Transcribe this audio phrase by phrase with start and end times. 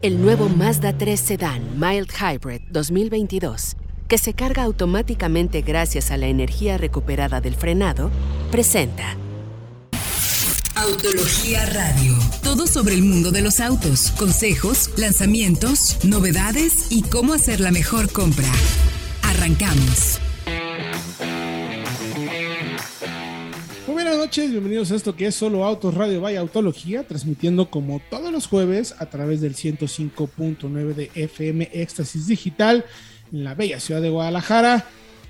[0.00, 3.74] El nuevo Mazda 3 Sedan Mild Hybrid 2022,
[4.06, 8.12] que se carga automáticamente gracias a la energía recuperada del frenado,
[8.52, 9.16] presenta
[10.76, 12.16] Autología Radio.
[12.44, 18.12] Todo sobre el mundo de los autos, consejos, lanzamientos, novedades y cómo hacer la mejor
[18.12, 18.52] compra.
[19.24, 20.20] Arrancamos.
[24.28, 28.46] Noches, bienvenidos a esto que es Solo Autos Radio Vaya Autología, transmitiendo como todos los
[28.46, 32.84] jueves a través del 105.9 de FM Éxtasis Digital
[33.32, 34.84] en la bella ciudad de Guadalajara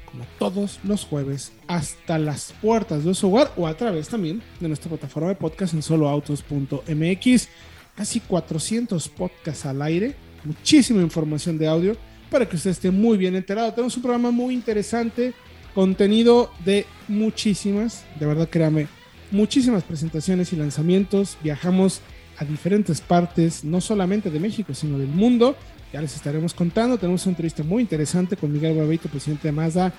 [0.05, 4.67] como todos los jueves, hasta las puertas de su hogar o a través también de
[4.67, 7.49] nuestra plataforma de podcast en soloautos.mx.
[7.95, 11.97] Casi 400 podcasts al aire, muchísima información de audio
[12.33, 13.73] para que usted esté muy bien enterado.
[13.73, 15.35] Tenemos un programa muy interesante,
[15.79, 18.89] contenido de muchísimas, de verdad créame,
[19.31, 21.39] muchísimas presentaciones y lanzamientos.
[21.41, 22.01] Viajamos
[22.37, 25.55] a diferentes partes, no solamente de México, sino del mundo
[25.93, 26.99] ya les estaremos contando.
[26.99, 29.93] Tenemos una entrevista muy interesante con Miguel Barbeito, presidente de Mazda,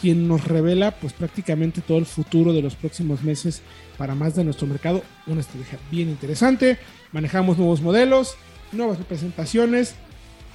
[0.00, 3.60] quien nos revela pues prácticamente todo el futuro de los próximos meses
[3.98, 5.02] para Mazda en nuestro mercado.
[5.26, 6.78] Una estrategia bien interesante.
[7.10, 8.36] Manejamos nuevos modelos,
[8.70, 9.96] nuevas representaciones,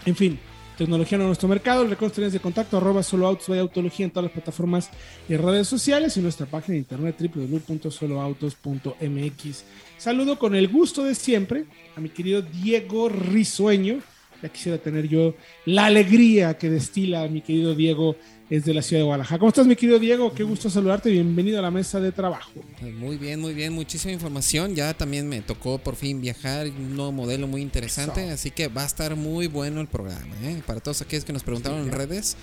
[0.06, 0.40] en fin,
[0.80, 1.86] tecnología en nuestro mercado.
[1.86, 4.90] Recuerden de contacto arroba solo autos vaya autología en todas las plataformas
[5.28, 9.64] y redes sociales y nuestra página de internet www.soloautos.mx.
[9.98, 11.66] Saludo con el gusto de siempre
[11.98, 14.00] a mi querido Diego Risueño
[14.42, 18.16] ya quisiera tener yo la alegría que destila mi querido Diego
[18.50, 19.40] desde la ciudad de Guadalajara.
[19.40, 20.34] ¿Cómo estás, mi querido Diego?
[20.34, 21.12] Qué gusto saludarte.
[21.12, 22.52] Bienvenido a la mesa de trabajo.
[22.82, 23.74] Muy bien, muy bien.
[23.74, 24.76] Muchísima información.
[24.76, 26.68] Ya también me tocó por fin viajar.
[26.68, 28.30] Un nuevo modelo muy interesante.
[28.32, 30.36] Así que va a estar muy bueno el programa.
[30.44, 30.62] ¿eh?
[30.66, 32.38] Para todos aquellos que nos preguntaron en redes,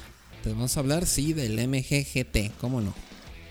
[0.44, 2.56] te vamos a hablar, sí, del MGGT.
[2.60, 2.94] ¿Cómo no?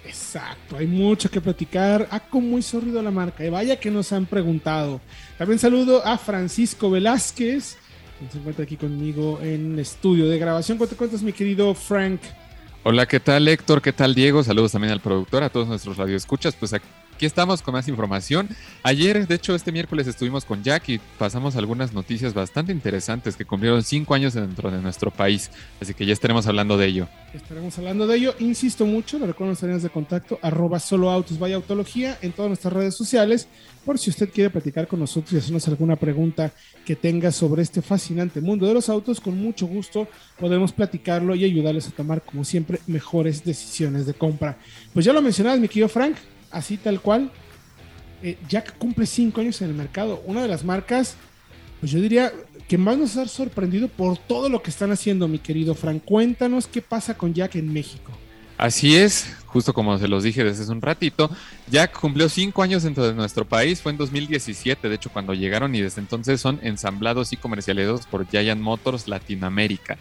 [0.05, 2.07] Exacto, hay mucho que platicar.
[2.11, 3.43] Ah, cómo muy sorrido la marca.
[3.43, 5.01] Y vaya que nos han preguntado.
[5.37, 7.77] También saludo a Francisco Velázquez
[8.31, 10.77] se encuentra aquí conmigo en estudio de grabación.
[10.77, 12.21] ¿Cuánto cuentas, mi querido Frank?
[12.83, 13.81] Hola, ¿qué tal Héctor?
[13.81, 14.43] ¿Qué tal Diego?
[14.43, 16.55] Saludos también al productor, a todos nuestros radioescuchas.
[16.55, 18.49] Pues aquí Aquí estamos con más información.
[18.83, 23.45] Ayer, de hecho, este miércoles estuvimos con Jack y pasamos algunas noticias bastante interesantes que
[23.45, 25.49] cumplieron cinco años dentro de nuestro país.
[25.79, 27.07] Así que ya estaremos hablando de ello.
[27.33, 28.35] Estaremos hablando de ello.
[28.39, 31.55] Insisto mucho, le recuerdo nuestras líneas de contacto, arroba solo autos, vaya
[32.21, 33.47] en todas nuestras redes sociales.
[33.85, 36.51] Por si usted quiere platicar con nosotros y hacernos alguna pregunta
[36.85, 41.45] que tenga sobre este fascinante mundo de los autos, con mucho gusto podemos platicarlo y
[41.45, 44.57] ayudarles a tomar, como siempre, mejores decisiones de compra.
[44.93, 46.17] Pues ya lo mencionabas, mi querido Frank,
[46.51, 47.31] así tal cual.
[48.23, 50.21] Eh, Jack cumple cinco años en el mercado.
[50.25, 51.15] Una de las marcas,
[51.79, 52.31] pues yo diría
[52.67, 56.03] que más nos ha sorprendido por todo lo que están haciendo, mi querido Frank.
[56.03, 58.11] Cuéntanos qué pasa con Jack en México.
[58.57, 61.29] Así es, justo como se los dije desde hace un ratito,
[61.69, 65.75] Jack cumplió cinco años dentro de nuestro país, fue en 2017, de hecho cuando llegaron
[65.75, 69.97] y desde entonces son ensamblados y comercializados por Giant Motors Latinoamérica.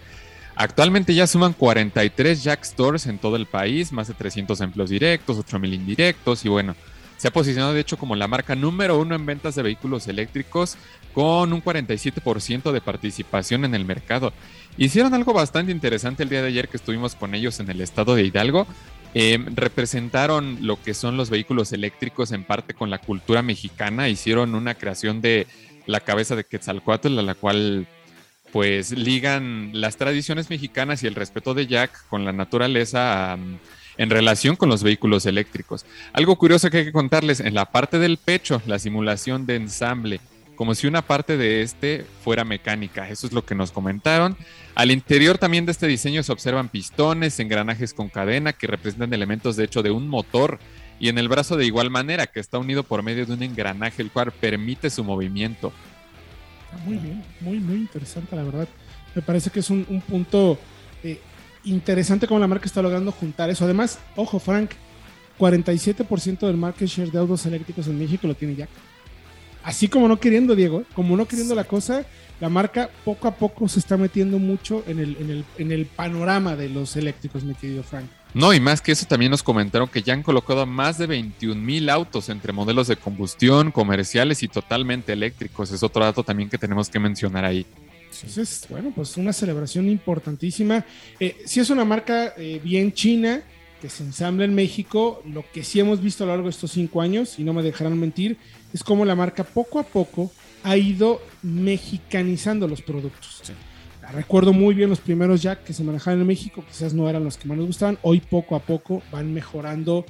[0.56, 5.38] Actualmente ya suman 43 Jack Stores en todo el país, más de 300 empleos directos,
[5.38, 6.76] 8000 indirectos y bueno,
[7.16, 10.76] se ha posicionado de hecho como la marca número uno en ventas de vehículos eléctricos
[11.12, 14.32] con un 47% de participación en el mercado.
[14.76, 18.14] Hicieron algo bastante interesante el día de ayer que estuvimos con ellos en el estado
[18.14, 18.66] de Hidalgo.
[19.14, 24.08] Em, representaron lo que son los vehículos eléctricos en parte con la cultura mexicana.
[24.08, 25.46] Hicieron una creación de
[25.86, 27.86] la cabeza de Quetzalcoatl, a la cual
[28.54, 33.36] pues ligan las tradiciones mexicanas y el respeto de Jack con la naturaleza
[33.96, 35.84] en relación con los vehículos eléctricos.
[36.12, 40.20] Algo curioso que hay que contarles, en la parte del pecho, la simulación de ensamble,
[40.54, 43.08] como si una parte de este fuera mecánica.
[43.08, 44.36] Eso es lo que nos comentaron.
[44.76, 49.56] Al interior también de este diseño se observan pistones, engranajes con cadena que representan elementos
[49.56, 50.60] de hecho de un motor
[51.00, 54.00] y en el brazo de igual manera que está unido por medio de un engranaje
[54.00, 55.72] el cual permite su movimiento
[56.84, 58.68] muy bien, muy, muy interesante, la verdad.
[59.14, 60.58] Me parece que es un, punto
[61.02, 61.20] eh,
[61.64, 63.64] interesante como la marca está logrando juntar eso.
[63.64, 64.70] Además, ojo, Frank,
[65.38, 68.70] 47% del market share de autos eléctricos en México lo tiene Jack.
[69.62, 72.04] Así como no queriendo, Diego, como no queriendo la cosa,
[72.40, 75.86] la marca poco a poco se está metiendo mucho en el, en el, en el
[75.86, 78.06] panorama de los eléctricos, mi querido Frank.
[78.34, 81.60] No, y más que eso también nos comentaron que ya han colocado más de 21
[81.60, 85.70] mil autos entre modelos de combustión, comerciales y totalmente eléctricos.
[85.70, 87.64] Es otro dato también que tenemos que mencionar ahí.
[88.12, 90.84] Entonces, bueno, pues una celebración importantísima.
[91.20, 93.42] Eh, si es una marca eh, bien china,
[93.80, 96.72] que se ensambla en México, lo que sí hemos visto a lo largo de estos
[96.72, 98.36] cinco años, y no me dejarán mentir,
[98.72, 100.32] es como la marca poco a poco
[100.64, 103.40] ha ido mexicanizando los productos.
[103.42, 103.52] Sí.
[104.12, 107.36] Recuerdo muy bien los primeros Jack que se manejaban en México, quizás no eran los
[107.36, 107.98] que más nos gustaban.
[108.02, 110.04] Hoy poco a poco van mejorando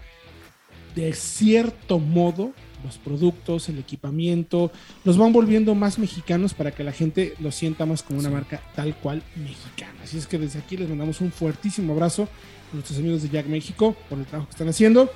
[0.95, 2.53] de cierto modo,
[2.85, 4.71] los productos, el equipamiento,
[5.05, 8.61] los van volviendo más mexicanos para que la gente lo sienta más como una marca
[8.77, 9.95] tal cual mexicana.
[10.03, 12.29] Así es que desde aquí les mandamos un fuertísimo abrazo
[12.71, 15.11] a nuestros amigos de Jack México por el trabajo que están haciendo.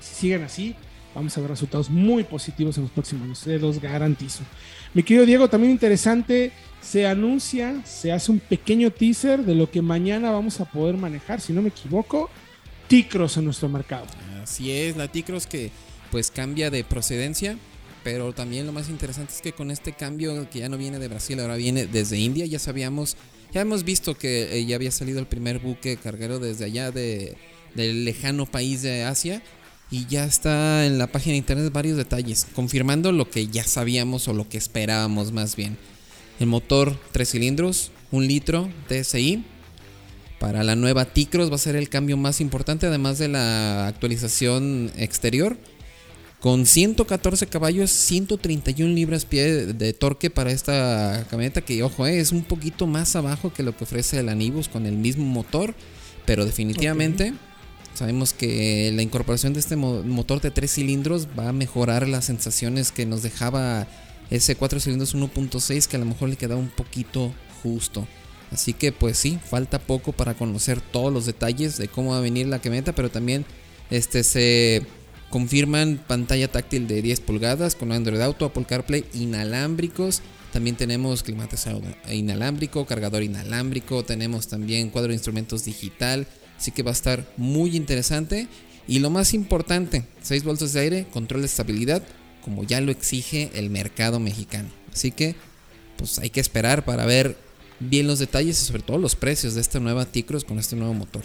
[0.00, 0.76] Si siguen así,
[1.14, 4.44] vamos a ver resultados muy positivos en los próximos años, se los garantizo.
[4.94, 9.82] Mi querido Diego, también interesante, se anuncia, se hace un pequeño teaser de lo que
[9.82, 12.30] mañana vamos a poder manejar, si no me equivoco,
[12.86, 14.06] Ticros en nuestro mercado.
[14.42, 15.70] Así es, la Ticros que
[16.10, 17.58] pues cambia de procedencia,
[18.02, 21.08] pero también lo más interesante es que con este cambio que ya no viene de
[21.08, 23.16] Brasil, ahora viene desde India, ya sabíamos,
[23.52, 27.36] ya hemos visto que eh, ya había salido el primer buque carguero desde allá de,
[27.74, 29.42] del lejano país de Asia
[29.90, 34.28] y ya está en la página de internet varios detalles, confirmando lo que ya sabíamos
[34.28, 35.76] o lo que esperábamos más bien.
[36.38, 39.44] El motor 3 cilindros, 1 litro TSI.
[40.38, 44.92] Para la nueva Ticros va a ser el cambio más importante, además de la actualización
[44.96, 45.56] exterior.
[46.40, 52.44] Con 114 caballos, 131 libras-pie de torque para esta camioneta, que ojo, eh, es un
[52.44, 55.74] poquito más abajo que lo que ofrece el Anibus con el mismo motor,
[56.24, 57.34] pero definitivamente
[57.98, 62.92] Sabemos que la incorporación de este motor de 3 cilindros va a mejorar las sensaciones
[62.92, 63.88] que nos dejaba
[64.30, 68.06] ese 4 cilindros 1.6 que a lo mejor le quedaba un poquito justo.
[68.50, 72.22] Así que pues sí, falta poco para conocer todos los detalles de cómo va a
[72.22, 73.44] venir la camioneta, pero también
[73.90, 74.82] este se
[75.30, 80.22] confirman pantalla táctil de 10 pulgadas con Android Auto, Apple CarPlay inalámbricos.
[80.52, 86.26] También tenemos climatizador inalámbrico, cargador inalámbrico, tenemos también cuadro de instrumentos digital,
[86.58, 88.48] Así que va a estar muy interesante.
[88.86, 92.02] Y lo más importante, 6 bolsas de aire, control de estabilidad,
[92.42, 94.68] como ya lo exige el mercado mexicano.
[94.92, 95.34] Así que,
[95.96, 97.36] pues hay que esperar para ver
[97.80, 100.94] bien los detalles y sobre todo los precios de esta nueva Ticros con este nuevo
[100.94, 101.22] motor.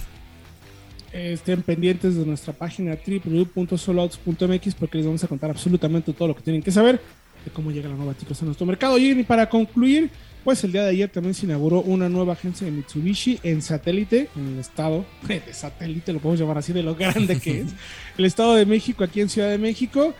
[1.11, 6.41] Estén pendientes de nuestra página www.soloautos.mx porque les vamos a contar absolutamente todo lo que
[6.41, 6.99] tienen que saber
[7.45, 8.97] de cómo llega la nueva Ticros a nuestro mercado.
[8.97, 10.09] Y para concluir,
[10.43, 14.29] pues el día de ayer también se inauguró una nueva agencia de Mitsubishi en satélite,
[14.35, 17.67] en el estado de satélite, lo podemos llamar así de lo grande que es,
[18.17, 20.13] el estado de México, aquí en Ciudad de México.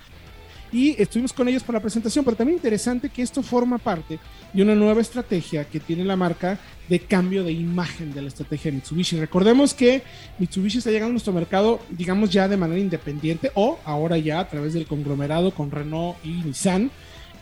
[0.74, 4.20] Y estuvimos con ellos para la presentación, pero también interesante que esto forma parte
[4.52, 6.60] de una nueva estrategia que tiene la marca
[6.90, 9.20] de cambio de imagen de la estrategia de Mitsubishi.
[9.20, 10.02] Recordemos que
[10.40, 14.50] Mitsubishi está llegando a nuestro mercado, digamos ya de manera independiente o ahora ya a
[14.50, 16.90] través del conglomerado con Renault y Nissan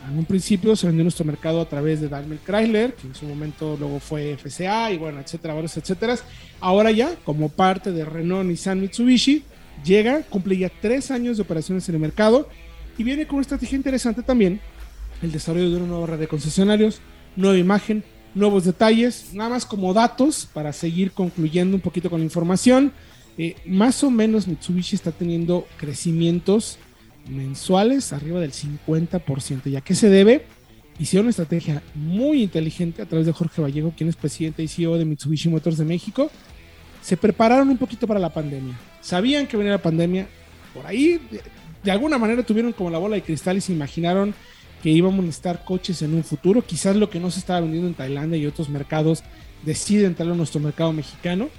[0.09, 3.25] en un principio se vendió nuestro mercado a través de Daimler Chrysler, que en su
[3.25, 6.17] momento luego fue FCA y bueno, etcétera, varios etcétera.
[6.59, 9.43] Ahora ya, como parte de Renault, Nissan, Mitsubishi,
[9.85, 12.49] llega, cumple ya tres años de operaciones en el mercado
[12.97, 14.59] y viene con una estrategia interesante también,
[15.21, 17.01] el desarrollo de una nueva red de concesionarios,
[17.35, 18.03] nueva imagen,
[18.33, 22.91] nuevos detalles, nada más como datos para seguir concluyendo un poquito con la información.
[23.37, 26.77] Eh, más o menos Mitsubishi está teniendo crecimientos
[27.29, 29.67] mensuales arriba del 50%.
[29.67, 30.45] ¿Y a qué se debe?
[30.99, 34.97] Hicieron una estrategia muy inteligente a través de Jorge Vallejo, quien es presidente y CEO
[34.97, 36.29] de Mitsubishi Motors de México.
[37.01, 38.77] Se prepararon un poquito para la pandemia.
[39.01, 40.27] Sabían que venía la pandemia.
[40.73, 41.19] Por ahí,
[41.83, 44.33] de, alguna manera, tuvieron como la bola de cristal y se imaginaron
[44.81, 46.65] que íbamos a necesitar coches en un futuro.
[46.65, 49.23] Quizás lo que no se estaba vendiendo en Tailandia y otros mercados
[49.63, 51.49] deciden entrar a nuestro mercado mexicano.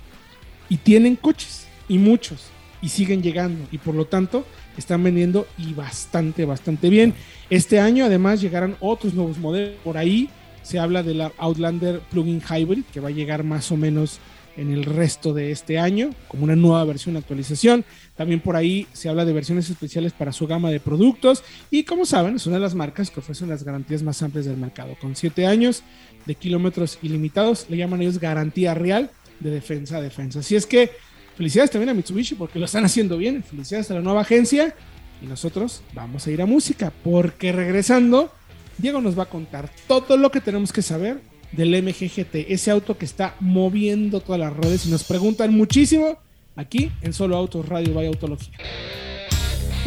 [0.69, 2.47] Y tienen coches, y muchos,
[2.81, 3.67] y siguen llegando.
[3.71, 4.47] Y por lo tanto,
[4.77, 7.15] están vendiendo y bastante, bastante bien.
[7.51, 9.77] Este año además llegarán otros nuevos modelos.
[9.85, 10.31] Por ahí
[10.63, 14.19] se habla de la Outlander Plug-in Hybrid que va a llegar más o menos
[14.57, 17.85] en el resto de este año como una nueva versión actualización.
[18.17, 22.05] También por ahí se habla de versiones especiales para su gama de productos y como
[22.05, 24.97] saben es una de las marcas que ofrecen las garantías más amplias del mercado.
[25.01, 25.83] Con 7 años
[26.27, 30.41] de kilómetros ilimitados le llaman ellos garantía real de defensa a defensa.
[30.41, 30.91] Así es que
[31.37, 33.43] Felicidades también a Mitsubishi porque lo están haciendo bien.
[33.43, 34.75] Felicidades a la nueva agencia.
[35.23, 38.31] Y nosotros vamos a ir a música porque regresando,
[38.79, 41.21] Diego nos va a contar todo lo que tenemos que saber
[41.53, 46.19] del MGGT, ese auto que está moviendo todas las redes y nos preguntan muchísimo
[46.57, 48.57] aquí en Solo Autos Radio by Autología.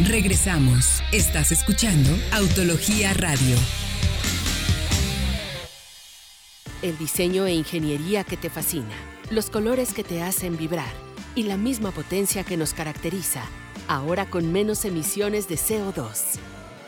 [0.04, 1.02] Regresamos.
[1.12, 3.56] Estás escuchando Autología Radio.
[6.82, 8.94] El diseño e ingeniería que te fascina,
[9.30, 10.92] los colores que te hacen vibrar
[11.34, 13.42] y la misma potencia que nos caracteriza,
[13.88, 16.38] ahora con menos emisiones de CO2.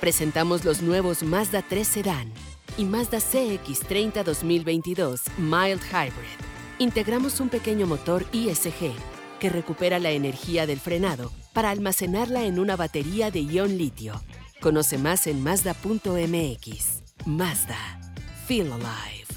[0.00, 2.32] Presentamos los nuevos Mazda 3 Sedan
[2.76, 6.38] y Mazda CX30 2022 Mild Hybrid.
[6.78, 8.92] Integramos un pequeño motor ISG
[9.38, 14.20] que recupera la energía del frenado para almacenarla en una batería de ion litio.
[14.60, 17.02] Conoce más en Mazda.mx.
[17.26, 18.00] Mazda.
[18.46, 19.28] Feel alive.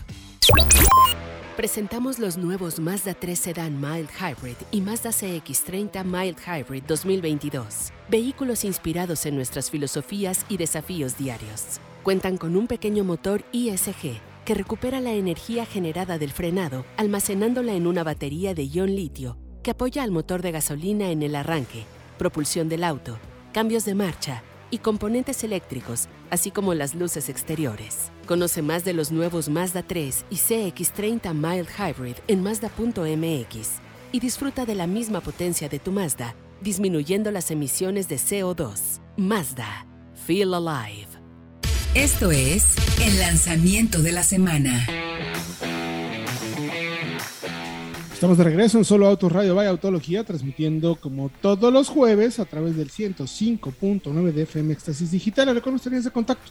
[1.56, 7.92] Presentamos los nuevos Mazda 3 Sedan Mild Hybrid y Mazda CX30 Mild Hybrid 2022.
[8.10, 11.80] Vehículos inspirados en nuestras filosofías y desafíos diarios.
[12.04, 17.86] Cuentan con un pequeño motor ISG que recupera la energía generada del frenado almacenándola en
[17.86, 21.84] una batería de ion litio que apoya al motor de gasolina en el arranque,
[22.18, 23.20] propulsión del auto,
[23.54, 24.42] cambios de marcha
[24.72, 28.12] y componentes eléctricos, así como las luces exteriores.
[28.26, 33.70] Conoce más de los nuevos Mazda 3 y CX30 Mild Hybrid en Mazda.mx
[34.12, 39.02] y disfruta de la misma potencia de tu Mazda, disminuyendo las emisiones de CO2.
[39.18, 39.86] Mazda.
[40.26, 41.21] Feel alive.
[41.94, 42.74] Esto es
[43.06, 44.88] el lanzamiento de la semana.
[48.14, 52.46] Estamos de regreso en Solo Autos Radio Vaya Autología, transmitiendo como todos los jueves a
[52.46, 55.54] través del 105.9 de FM Éxtasis Digital.
[55.54, 56.50] Recuerden líneas de contacto.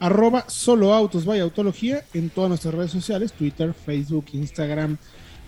[0.00, 4.98] Arroba Solo Autos Vaya Autología en todas nuestras redes sociales, Twitter, Facebook, Instagram,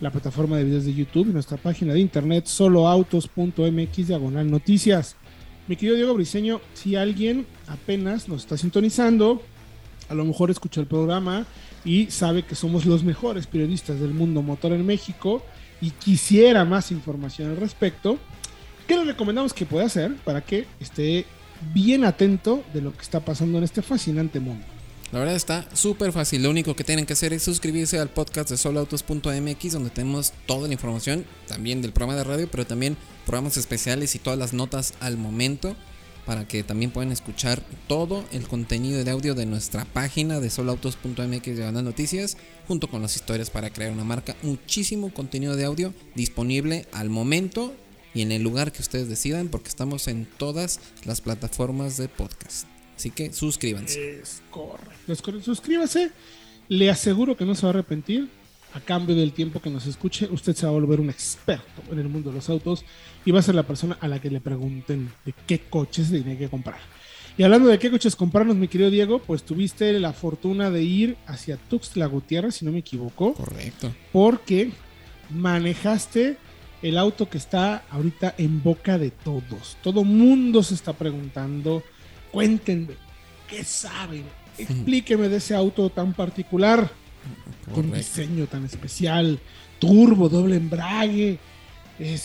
[0.00, 5.14] la plataforma de videos de YouTube y nuestra página de internet soloautos.mx diagonal noticias.
[5.68, 9.42] Mi querido Diego Briseño, si alguien apenas nos está sintonizando,
[10.08, 11.44] a lo mejor escuchó el programa
[11.84, 15.42] y sabe que somos los mejores periodistas del mundo motor en México
[15.80, 18.16] y quisiera más información al respecto,
[18.86, 21.26] ¿qué le recomendamos que pueda hacer para que esté
[21.74, 24.64] bien atento de lo que está pasando en este fascinante mundo?
[25.16, 26.42] La verdad está súper fácil.
[26.42, 30.68] Lo único que tienen que hacer es suscribirse al podcast de soloautos.mx donde tenemos toda
[30.68, 34.92] la información, también del programa de radio, pero también programas especiales y todas las notas
[35.00, 35.74] al momento
[36.26, 41.56] para que también puedan escuchar todo el contenido de audio de nuestra página de soloautos.mx
[41.56, 42.36] de noticias,
[42.68, 44.36] junto con las historias para crear una marca.
[44.42, 47.72] Muchísimo contenido de audio disponible al momento
[48.12, 52.75] y en el lugar que ustedes decidan, porque estamos en todas las plataformas de podcast.
[52.96, 54.20] Así que suscríbanse.
[54.20, 55.42] Es correcto.
[55.42, 56.10] Suscríbase.
[56.68, 58.28] Le aseguro que no se va a arrepentir
[58.76, 61.98] a cambio del tiempo que nos escuche, usted se va a volver un experto en
[61.98, 62.84] el mundo de los autos
[63.24, 66.36] y va a ser la persona a la que le pregunten de qué coches tiene
[66.36, 66.78] que comprar.
[67.38, 71.16] Y hablando de qué coches comprarnos, mi querido Diego, pues tuviste la fortuna de ir
[71.26, 73.34] hacia Tuxtla Gutiérrez, si no me equivoco.
[73.34, 73.94] Correcto.
[74.12, 74.70] Porque
[75.30, 76.36] manejaste
[76.82, 79.76] el auto que está ahorita en boca de todos.
[79.82, 81.82] Todo mundo se está preguntando,
[82.36, 82.92] cuéntenme,
[83.48, 84.24] ¿qué saben?
[84.58, 86.90] Explíqueme de ese auto tan particular
[87.74, 89.40] con diseño tan especial,
[89.78, 91.38] turbo, doble embrague,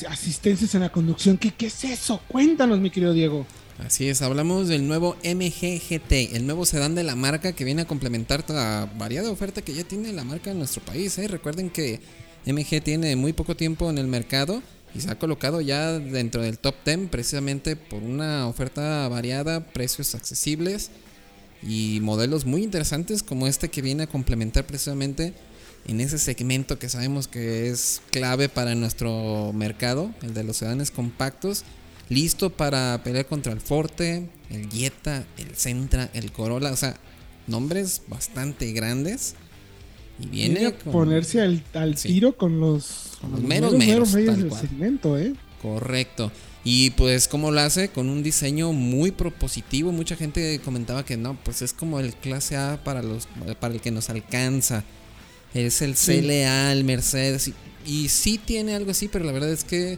[0.10, 1.38] asistencias en la conducción.
[1.38, 2.20] ¿Qué, ¿Qué es eso?
[2.27, 3.46] Cuéntanos, mi querido Diego.
[3.80, 7.84] Así es, hablamos del nuevo MG GT, el nuevo sedán de la marca que viene
[7.84, 11.18] a complementar la variada oferta que ya tiene la marca en nuestro país.
[11.20, 11.30] ¿eh?
[11.30, 12.01] Recuerden que
[12.46, 14.62] MG tiene muy poco tiempo en el mercado
[14.93, 20.15] y se ha colocado ya dentro del top 10 precisamente por una oferta variada, precios
[20.15, 20.91] accesibles
[21.63, 25.33] y modelos muy interesantes como este que viene a complementar precisamente
[25.88, 30.91] en ese segmento que sabemos que es clave para nuestro mercado, el de los sedanes
[30.91, 31.63] compactos,
[32.10, 36.98] listo para pelear contra el Forte, el Jetta, el Sentra, el Corolla, o sea,
[37.48, 39.36] nombres bastante grandes.
[40.20, 41.63] Y viene, a ponerse al,
[41.96, 45.34] tiro con los, menos meros, del segmento, ¿eh?
[45.62, 46.32] Correcto.
[46.63, 51.36] Y pues como lo hace con un diseño muy propositivo, mucha gente comentaba que no,
[51.44, 53.27] pues es como el clase A para los
[53.60, 54.84] para el que nos alcanza.
[55.56, 57.53] Es el CLA, el Mercedes y,
[57.86, 59.98] y sí tiene algo así, pero la verdad es que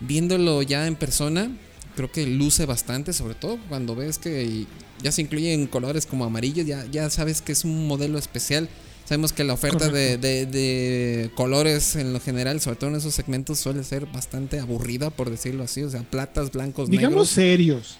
[0.00, 1.50] viéndolo ya en persona,
[1.96, 4.66] creo que luce bastante, sobre todo cuando ves que
[5.02, 8.68] ya se incluyen colores como amarillo, ya, ya sabes que es un modelo especial.
[9.06, 13.84] Sabemos que la oferta de, colores en lo general, sobre todo en esos segmentos, suele
[13.84, 15.84] ser bastante aburrida, por decirlo así.
[15.84, 17.98] O sea, platas, blancos, Digamos serios.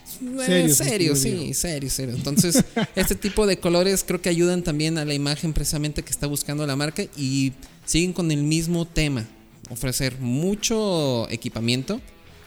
[0.48, 2.16] Eh, serios, sí, serios, serios.
[2.16, 2.64] Entonces,
[2.96, 6.66] este tipo de colores creo que ayudan también a la imagen precisamente que está buscando
[6.66, 7.52] la marca y
[7.84, 9.28] siguen con el mismo tema.
[9.70, 12.00] Ofrecer mucho equipamiento,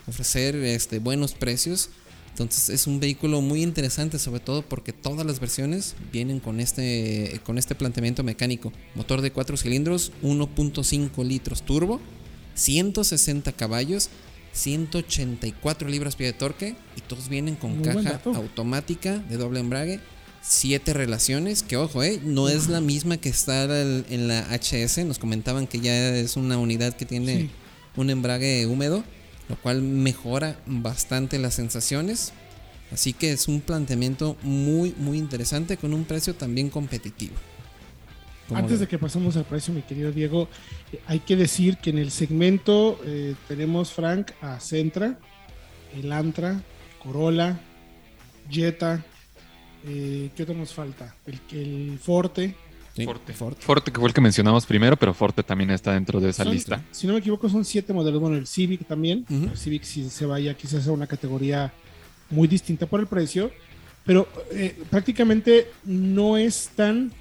[0.06, 1.90] ofrecer este, buenos precios
[2.40, 7.42] entonces es un vehículo muy interesante, sobre todo porque todas las versiones vienen con este,
[7.44, 8.72] con este planteamiento mecánico.
[8.96, 12.00] Motor de 4 cilindros, 1.5 litros turbo,
[12.56, 14.10] 160 caballos,
[14.54, 20.00] 184 libras-pie de torque y todos vienen con caja automática de doble embrague,
[20.42, 25.20] 7 relaciones, que ojo, eh, no es la misma que está en la HS, nos
[25.20, 27.50] comentaban que ya es una unidad que tiene
[27.98, 29.04] un embrague húmedo
[29.50, 32.32] lo cual mejora bastante las sensaciones.
[32.92, 37.36] Así que es un planteamiento muy, muy interesante con un precio también competitivo.
[38.54, 40.48] Antes de que pasemos al precio, mi querido Diego,
[40.92, 45.20] eh, hay que decir que en el segmento eh, tenemos, Frank, a Centra,
[45.96, 46.64] el Antra,
[47.04, 47.60] Corolla,
[48.50, 49.06] Jetta,
[49.86, 51.16] eh, ¿qué otro nos falta?
[51.28, 52.56] El, el Forte,
[52.96, 53.34] Sí, Forte.
[53.34, 53.62] Forte.
[53.62, 56.54] Forte, que fue el que mencionamos primero, pero Forte también está dentro de esa Son-
[56.54, 56.82] lista.
[56.92, 58.20] Si no me equivoco, son siete modelos.
[58.20, 59.26] Bueno, el Civic también.
[59.30, 61.72] El Civic si se vaya quizás a una categoría
[62.30, 63.52] muy distinta por el precio,
[64.06, 67.12] pero eh, prácticamente no es tan,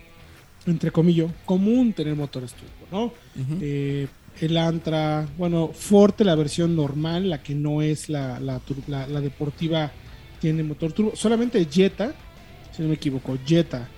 [0.67, 3.13] entre comillas, común tener motores turbo, ¿no?
[3.61, 4.07] Eh,
[4.41, 9.07] el Antra, bueno, Forte, la versión normal, la que no es la, la, tur- la-
[9.07, 9.91] la deportiva,
[10.41, 11.13] tiene motor turbo.
[11.17, 12.15] Solamente Jetta,
[12.75, 13.89] si no me equivoco, Jetta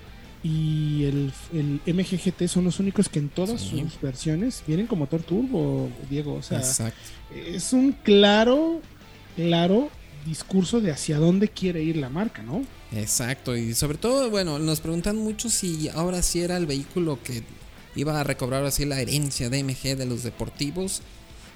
[0.43, 3.79] y el, el MGGT son los únicos que en todas Sí.
[3.81, 6.33] sus versiones vienen con motor turbo, Diego.
[6.35, 6.97] O sea, Exacto.
[7.35, 8.81] es un claro,
[9.35, 9.89] claro
[10.25, 12.63] discurso de hacia dónde quiere ir la marca, ¿no?
[12.91, 17.43] Exacto, y sobre todo, bueno, nos preguntan mucho si ahora sí era el vehículo que
[17.95, 21.01] iba a recobrar así la herencia de MG de los deportivos.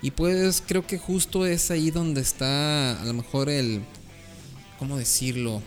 [0.01, 3.81] Y pues creo que justo es ahí donde está a lo mejor el,
[4.77, 5.61] ¿cómo decirlo?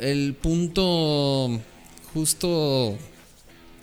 [0.00, 1.60] El punto
[2.14, 2.96] justo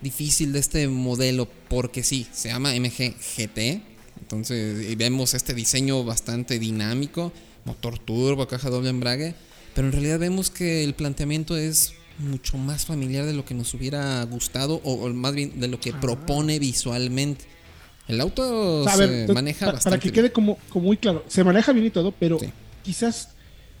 [0.02, 3.82] difícil de este modelo, porque sí, se llama MG GT.
[4.20, 7.32] Entonces vemos este diseño bastante dinámico,
[7.64, 9.34] motor turbo, caja doble embrague,
[9.74, 13.72] pero en realidad vemos que el planteamiento es mucho más familiar de lo que nos
[13.74, 16.00] hubiera gustado o, o más bien de lo que Ah.
[16.00, 17.44] propone visualmente.
[18.08, 20.96] El auto O sea, a se ver, maneja bastante para que quede como, como muy
[20.96, 22.46] claro, se maneja bien y todo, pero Sí.
[22.84, 23.30] quizás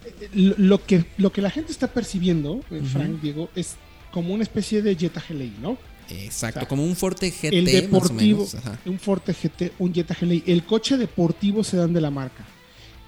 [0.04, 2.80] eh, lo, lo que, lo que la gente está percibiendo, eh.
[2.92, 3.74] Frank, Diego, es
[4.10, 5.78] como una especie de Jetta GLI, ¿no?
[6.08, 8.54] Exacto, o sea, como un Forte GT el más o deportivo, menos.
[8.56, 8.78] ajá.
[8.86, 12.44] un Forte GT, un Jetta GLI, el coche deportivo se dan de la marca,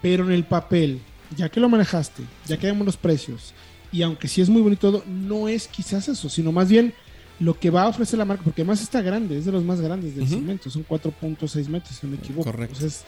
[0.01, 1.01] pero en el papel,
[1.37, 3.55] ya que lo manejaste, ya que vemos los precios,
[3.91, 6.95] y aunque sí es muy bonito, todo, no es quizás eso, sino más bien
[7.41, 9.81] lo que va a ofrecer la marca, porque además está grande, es de los más
[9.81, 10.35] grandes del Ujú.
[10.35, 12.45] segmento, son 4.6 metros, si no me equivoco.
[12.53, 12.75] Correcto.
[12.77, 13.03] Entonces,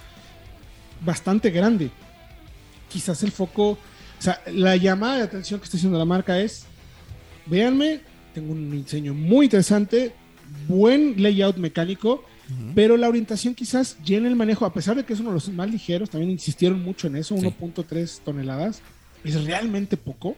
[1.04, 1.90] bastante grande.
[2.90, 3.78] Quizás el foco, o
[4.18, 6.66] sea, la llamada de atención que está haciendo la marca es,
[7.46, 8.00] véanme,
[8.34, 10.12] tengo un diseño muy interesante,
[10.68, 12.24] buen layout mecánico,
[12.74, 15.34] pero la orientación quizás ya en el manejo, a pesar de que es uno de
[15.34, 17.42] los más ligeros, también insistieron mucho en eso, Sí.
[17.46, 18.82] 1.3 toneladas,
[19.24, 20.36] es realmente poco.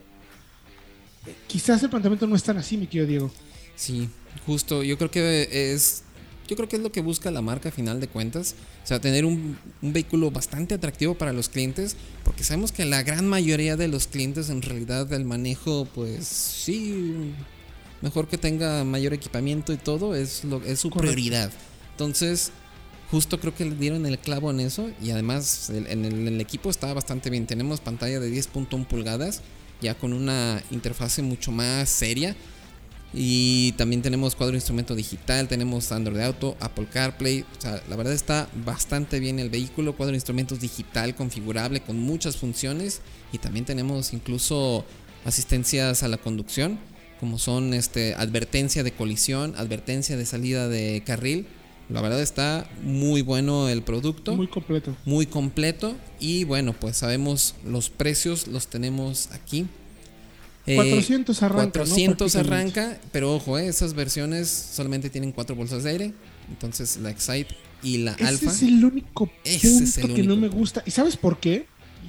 [1.49, 3.31] Quizás el planteamiento no es tan así, mi querido Diego.
[3.75, 4.09] Sí,
[4.47, 4.83] justo.
[4.85, 6.05] Yo creo que es.
[6.47, 8.55] Yo creo que es lo que busca la marca a final de cuentas.
[8.85, 11.97] O sea, tener un, un vehículo bastante atractivo para los clientes.
[12.25, 17.33] Porque sabemos que la gran mayoría de los clientes en realidad el manejo, pues sí.
[18.03, 21.13] Mejor que tenga mayor equipamiento y todo, es, lo, es su Correcto.
[21.15, 21.51] prioridad.
[21.93, 22.51] Entonces,
[23.11, 24.91] justo creo que le dieron el clavo en eso.
[25.03, 27.47] Y además, el- en el, en el equipo está bastante bien.
[27.47, 29.41] Tenemos pantalla de 10.1 pulgadas,
[29.81, 32.37] ya con una interfase mucho más seria.
[33.19, 37.47] Y también tenemos cuadro de instrumento digital, tenemos Android Auto, Apple CarPlay.
[37.57, 39.97] O sea, la verdad está bastante bien el vehículo.
[39.97, 43.01] Cuadro de instrumentos digital configurable con muchas funciones.
[43.33, 44.85] Y también tenemos incluso
[45.25, 46.79] asistencias a la conducción,
[47.19, 51.47] como son este, advertencia de colisión, advertencia de salida de carril.
[51.89, 54.97] La verdad está muy bueno el producto Muy completo.
[55.05, 59.69] muy completo y bueno pues sabemos los precios los tenemos aquí
[60.67, 61.73] Eh, 400 arranca, ¿no?
[61.73, 62.81] 400 Prácticamente.
[62.81, 66.13] arranca pero ojo eh, esas versiones solamente tienen cuatro bolsas de aire
[66.49, 70.23] entonces la Excite y la Ese Alpha es el único Ese punto es el que
[70.23, 70.83] no me gusta.
[70.87, 71.67] ¿Y sabes por qué?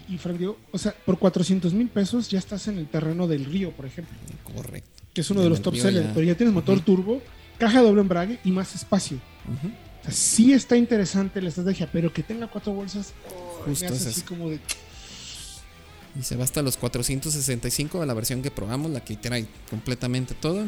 [0.08, 0.39] Y, y Frank
[0.72, 4.15] o sea, por 400 mil pesos ya estás en el terreno del Río, por ejemplo,
[4.43, 7.24] correcto que es uno de los top sellers, pero ya tienes motor turbo,
[7.58, 9.17] caja doble embrague y más espacio.
[9.48, 9.70] Ujú.
[10.02, 13.88] O sea, sí está interesante la estrategia, pero que tenga cuatro bolsas, oh, me Justo
[13.88, 14.60] hace es así como de...
[16.19, 20.34] y se va hasta los 465 de la versión que probamos la que trae completamente
[20.34, 20.65] todo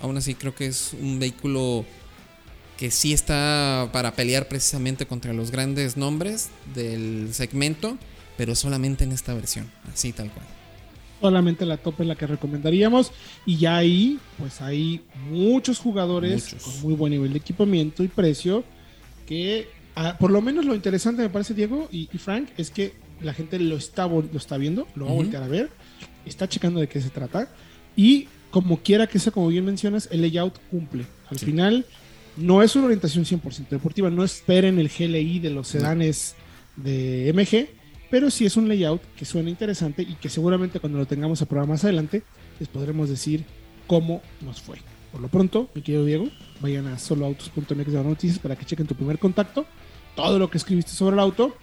[0.00, 1.84] aún así creo que es un vehículo
[2.76, 7.96] que sí está para pelear precisamente contra los grandes nombres del segmento,
[8.36, 10.44] pero solamente en esta versión, así tal cual.
[11.20, 13.12] solamente la top es la que recomendaríamos
[13.46, 16.62] y ya ahí pues hay muchos jugadores Muchos.
[16.62, 18.64] con muy buen nivel de equipamiento y precio
[19.26, 22.92] que ah, por lo menos lo interesante me parece Diego y, y Frank es que
[23.24, 25.22] la gente lo está lo está viendo lo va a Ujú.
[25.24, 25.70] voltear a ver
[26.26, 27.48] está checando de qué se trata
[27.96, 31.46] y como quiera que sea como bien mencionas el layout cumple al Sí.
[31.46, 31.84] final
[32.36, 36.34] no es una orientación 100% deportiva no esperen el GLI de los sedanes
[36.76, 37.68] de MG
[38.10, 41.46] pero sí es un layout que suena interesante y que seguramente cuando lo tengamos a
[41.46, 42.22] probar más adelante
[42.60, 43.44] les podremos decir
[43.86, 44.78] cómo nos fue.
[45.10, 46.28] Por lo pronto, mi querido Diego,
[46.60, 49.66] vayan a soloautos.mx de noticias para que chequen tu primer contacto,
[50.16, 51.56] todo lo que escribiste sobre el auto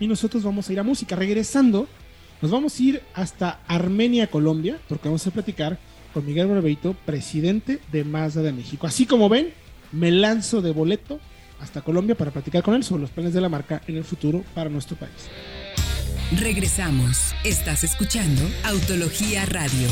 [0.00, 1.16] y nosotros vamos a ir a música.
[1.16, 1.88] Regresando,
[2.40, 5.78] nos vamos a ir hasta Armenia, Colombia, porque vamos a platicar
[6.14, 8.86] con Miguel Barbeito, presidente de Mazda de México.
[8.86, 9.52] Así como ven,
[9.92, 11.20] me lanzo de boleto
[11.60, 14.44] hasta Colombia para platicar con él sobre los planes de la marca en el futuro
[14.54, 15.28] para nuestro país.
[16.38, 17.34] Regresamos.
[17.44, 19.88] Estás escuchando Autología Radio.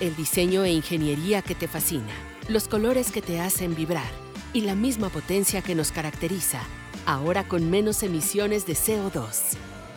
[0.00, 2.12] El diseño e ingeniería que te fascina,
[2.48, 4.23] los colores que te hacen vibrar
[4.54, 6.62] y la misma potencia que nos caracteriza,
[7.04, 9.56] ahora con menos emisiones de CO2.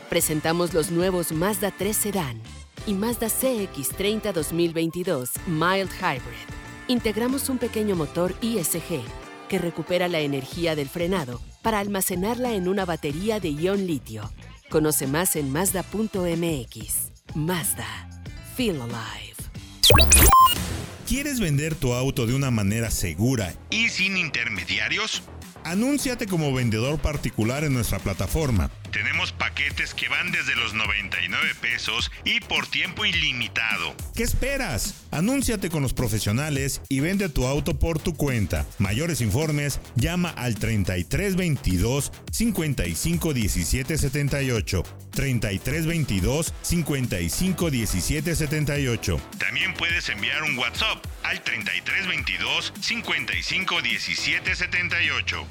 [0.09, 2.41] Presentamos los nuevos Mazda 3 Sedan
[2.85, 6.47] y Mazda CX30 2022 Mild Hybrid.
[6.87, 9.01] Integramos un pequeño motor ISG
[9.47, 14.29] que recupera la energía del frenado para almacenarla en una batería de ion litio.
[14.69, 17.11] Conoce más en Mazda.mx.
[17.35, 18.09] Mazda.
[18.55, 20.36] Feel alive.
[21.07, 25.23] ¿Quieres vender tu auto de una manera segura y sin intermediarios?
[25.63, 28.69] Anúnciate como vendedor particular en nuestra plataforma.
[28.91, 33.95] Tenemos paquetes que van desde los 99 pesos y por tiempo ilimitado.
[34.15, 35.05] ¿Qué esperas?
[35.11, 38.65] Anúnciate con los profesionales y vende tu auto por tu cuenta.
[38.77, 44.83] Mayores informes, llama al 3322 55 17 78.
[45.11, 49.21] 3322 55 17 78.
[49.37, 55.47] También puedes enviar un WhatsApp al 3322 55 17 78.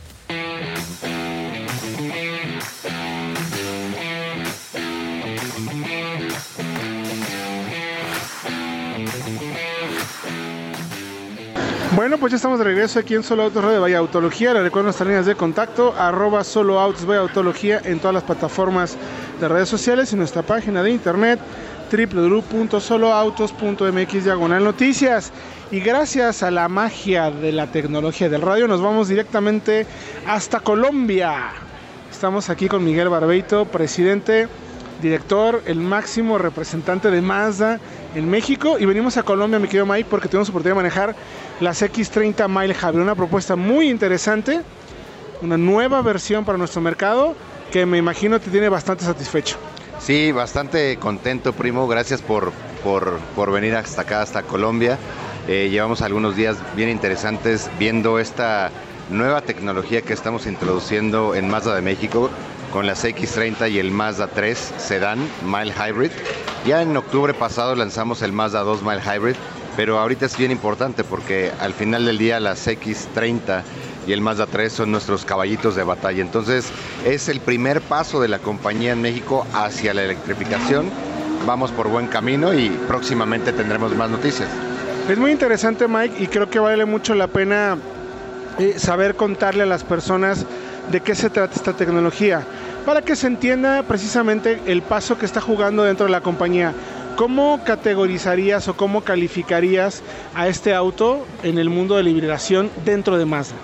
[11.97, 14.53] Bueno, pues ya estamos de regreso aquí en Solo Autos Radio Vaya Autología.
[14.53, 18.99] Les recuerdo nuestras líneas de contacto, arroba Solo Autos Vaya Autología en todas las plataformas
[19.41, 21.41] de redes sociales y nuestra página de internet
[21.91, 25.33] www.soloautos.mx diagonal noticias.
[25.71, 29.87] Y gracias a la magia de la tecnología del radio nos vamos directamente
[30.27, 31.53] hasta Colombia.
[32.11, 34.49] Estamos aquí con Miguel Barbeito, presidente,
[35.01, 37.81] director, el máximo representante de Mazda
[38.15, 38.79] en México.
[38.79, 41.17] Y venimos a Colombia, mi querido Mike, porque tuvimos oportunidad de manejar
[41.61, 43.01] las X30 Mile Hybrid.
[43.01, 44.61] Una propuesta muy interesante,
[45.43, 47.35] una nueva versión para nuestro mercado
[47.71, 49.57] que me imagino te tiene bastante satisfecho.
[49.99, 51.89] Sí, bastante contento, primo.
[51.89, 52.53] Gracias por,
[52.85, 54.99] por, por venir hasta acá, hasta Colombia.
[55.49, 58.71] Eh, llevamos algunos días bien interesantes viendo esta
[59.11, 62.31] nueva tecnología que estamos introduciendo en Mazda de México
[62.77, 66.11] con las X30 y el Mazda 3 Sedan Mile Hybrid.
[66.67, 69.35] Ya en octubre pasado lanzamos el Mazda 2 Mile Hybrid,
[69.79, 73.63] pero ahorita es bien importante porque al final del día las X30
[74.07, 76.21] y el Mazda 3 son nuestros caballitos de batalla.
[76.21, 76.69] Entonces
[77.07, 80.91] es el primer paso de la compañía en México hacia la electrificación.
[81.47, 84.51] Vamos por buen camino y próximamente tendremos más noticias.
[85.09, 87.79] Es muy interesante Mike y creo que vale mucho la pena
[88.59, 90.45] eh, saber contarle a las personas
[90.93, 92.45] de qué se trata esta tecnología
[92.87, 96.73] para que se entienda precisamente el paso que está jugando dentro de la compañía.
[97.17, 100.03] ¿Cómo categorizarías o cómo calificarías
[100.37, 103.57] a este auto en el mundo de la hibridación dentro de Mazda?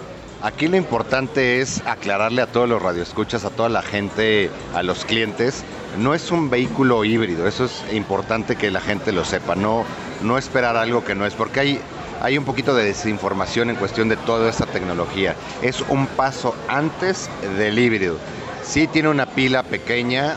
[0.42, 5.04] Aquí lo importante es aclararle a todos los radioescuchas, a toda la gente, a los
[5.04, 5.62] clientes,
[5.98, 9.84] no es un vehículo híbrido, eso es importante que la gente lo sepa, no,
[10.22, 11.80] no esperar algo que no es, porque hay,
[12.20, 15.36] hay un poquito de desinformación en cuestión de toda esta tecnología.
[15.62, 18.16] Es un paso antes del híbrido.
[18.62, 20.36] Sí tiene una pila pequeña,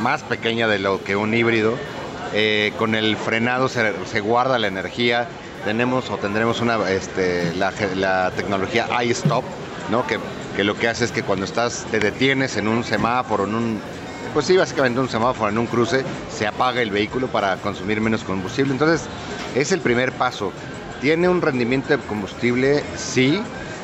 [0.00, 1.74] más pequeña de lo que un híbrido,
[2.34, 5.28] eh, con el frenado se, guarda la energía,
[5.64, 9.44] tenemos o tendremos una, este, la, la tecnología iStop,
[9.90, 10.06] ¿no?
[10.06, 10.18] Que,
[10.56, 13.80] que, lo que hace es que cuando estás, te detienes en un semáforo, en un,
[14.34, 18.24] pues sí, básicamente un semáforo, en un cruce, se apaga el vehículo para consumir menos
[18.24, 18.72] combustible.
[18.72, 19.06] Entonces,
[19.54, 20.52] es el primer paso.
[21.00, 23.40] Tiene un rendimiento de combustible, sí,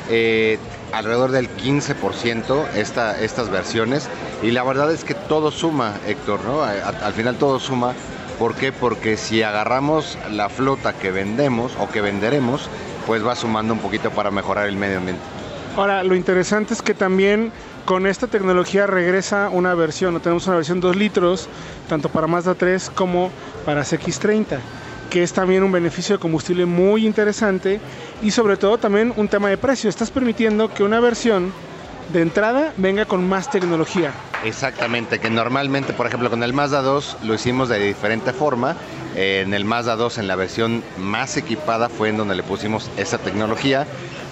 [0.09, 0.59] eh,
[0.93, 4.07] alrededor del 15% esta, estas versiones.
[4.41, 6.63] Y la verdad es que todo suma, Héctor, ¿no?
[6.63, 7.93] al final todo suma
[8.39, 8.71] ¿Por qué?
[8.71, 12.67] Porque si agarramos la flota que vendemos o que venderemos,
[13.05, 15.21] pues va sumando un poquito para mejorar el medio ambiente.
[15.77, 17.51] Ahora, lo interesante es que también
[17.85, 21.47] con esta tecnología regresa una versión, tenemos una versión 2 litros,
[21.87, 23.29] tanto para Mazda 3 como
[23.65, 24.59] para CX30,
[25.09, 27.79] que es también un beneficio de combustible muy interesante
[28.23, 29.89] y sobre todo también un tema de precio.
[29.89, 31.53] Estás permitiendo que una versión
[32.11, 34.11] de entrada venga con más tecnología.
[34.43, 38.75] Exactamente, que normalmente, por ejemplo, con el Mazda 2 lo hicimos de diferente forma.
[39.15, 43.17] En el Mazda 2, en la versión más equipada, fue en donde le pusimos esa
[43.17, 43.85] tecnología.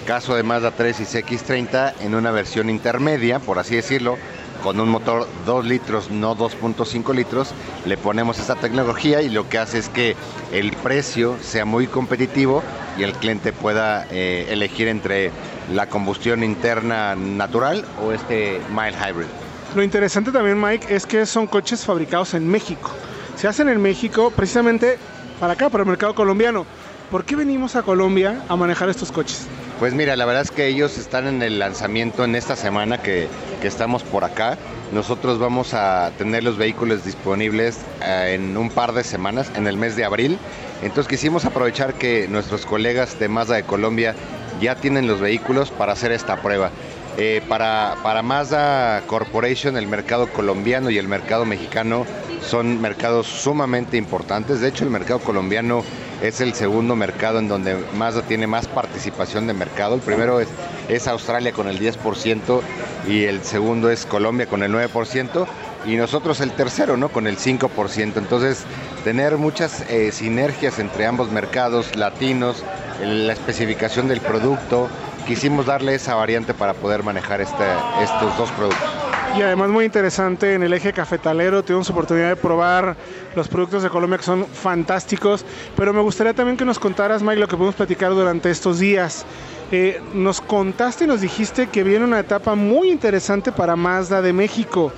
[0.06, 4.18] Caso de Mazda 3 y CX30, en una versión intermedia, por así decirlo,
[4.62, 7.52] con un motor 2 litros, no 2.5 litros,
[7.84, 10.16] le ponemos esa tecnología y lo que hace es que
[10.52, 12.62] el precio sea muy competitivo
[12.98, 15.30] y el cliente pueda eh, elegir entre
[15.72, 19.26] la combustión interna natural o este mild hybrid.
[19.74, 22.90] Lo interesante también, Mike, es que son coches fabricados en México.
[23.36, 24.98] Se hacen en México precisamente
[25.40, 26.66] para acá, para el mercado colombiano.
[27.10, 29.46] ¿Por qué venimos a Colombia a manejar estos coches?
[29.82, 33.26] Pues mira, la verdad es que ellos están en el lanzamiento en esta semana que,
[33.60, 34.56] que estamos por acá.
[34.92, 39.76] Nosotros vamos a tener los vehículos disponibles eh, en un par de semanas, en el
[39.76, 40.38] mes de abril.
[40.82, 44.14] Entonces quisimos aprovechar que nuestros colegas de Mazda de Colombia
[44.60, 46.70] ya tienen los vehículos para hacer esta prueba.
[47.16, 52.06] Eh, para, para Mazda Corporation, el mercado colombiano y el mercado mexicano
[52.40, 54.60] son mercados sumamente importantes.
[54.60, 55.82] De hecho, el mercado colombiano
[56.22, 59.96] es el segundo mercado en donde Mazda tiene más participación de mercado.
[59.96, 62.60] El primero es, Australia con el 10%
[63.08, 65.46] y el segundo es Colombia con el 9%
[65.84, 67.08] y nosotros el tercero, ¿no?
[67.08, 68.16] Con el 5%.
[68.16, 68.64] Entonces,
[69.02, 72.62] tener muchas eh, sinergias entre ambos mercados latinos,
[73.02, 74.88] la especificación del producto,
[75.26, 77.64] quisimos darle esa variante para poder manejar este,
[78.00, 79.01] estos dos productos.
[79.36, 82.96] Y además muy interesante en el eje cafetalero, tuvimos oportunidad de probar
[83.34, 87.40] los productos de Colombia que son fantásticos, pero me gustaría también que nos contaras, Mike,
[87.40, 89.24] lo que podemos platicar durante estos días.
[89.70, 94.34] Eh, nos contaste y nos dijiste que viene una etapa muy interesante para Mazda de
[94.34, 94.92] México,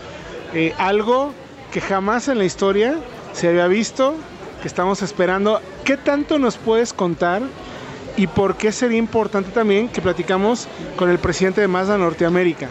[0.53, 1.33] eh, algo
[1.73, 2.97] que jamás en la historia
[3.35, 4.17] se había visto,
[4.63, 5.61] que estamos esperando.
[5.85, 7.43] ¿Qué tanto nos puedes contar
[8.17, 10.67] y por qué sería importante también que platicamos
[10.97, 12.69] con el presidente de Mazda Norteamérica?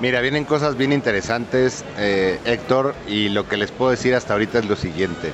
[0.00, 4.58] Mira, vienen cosas bien interesantes, eh, Héctor, y lo que les puedo decir hasta ahorita
[4.58, 5.32] es lo siguiente.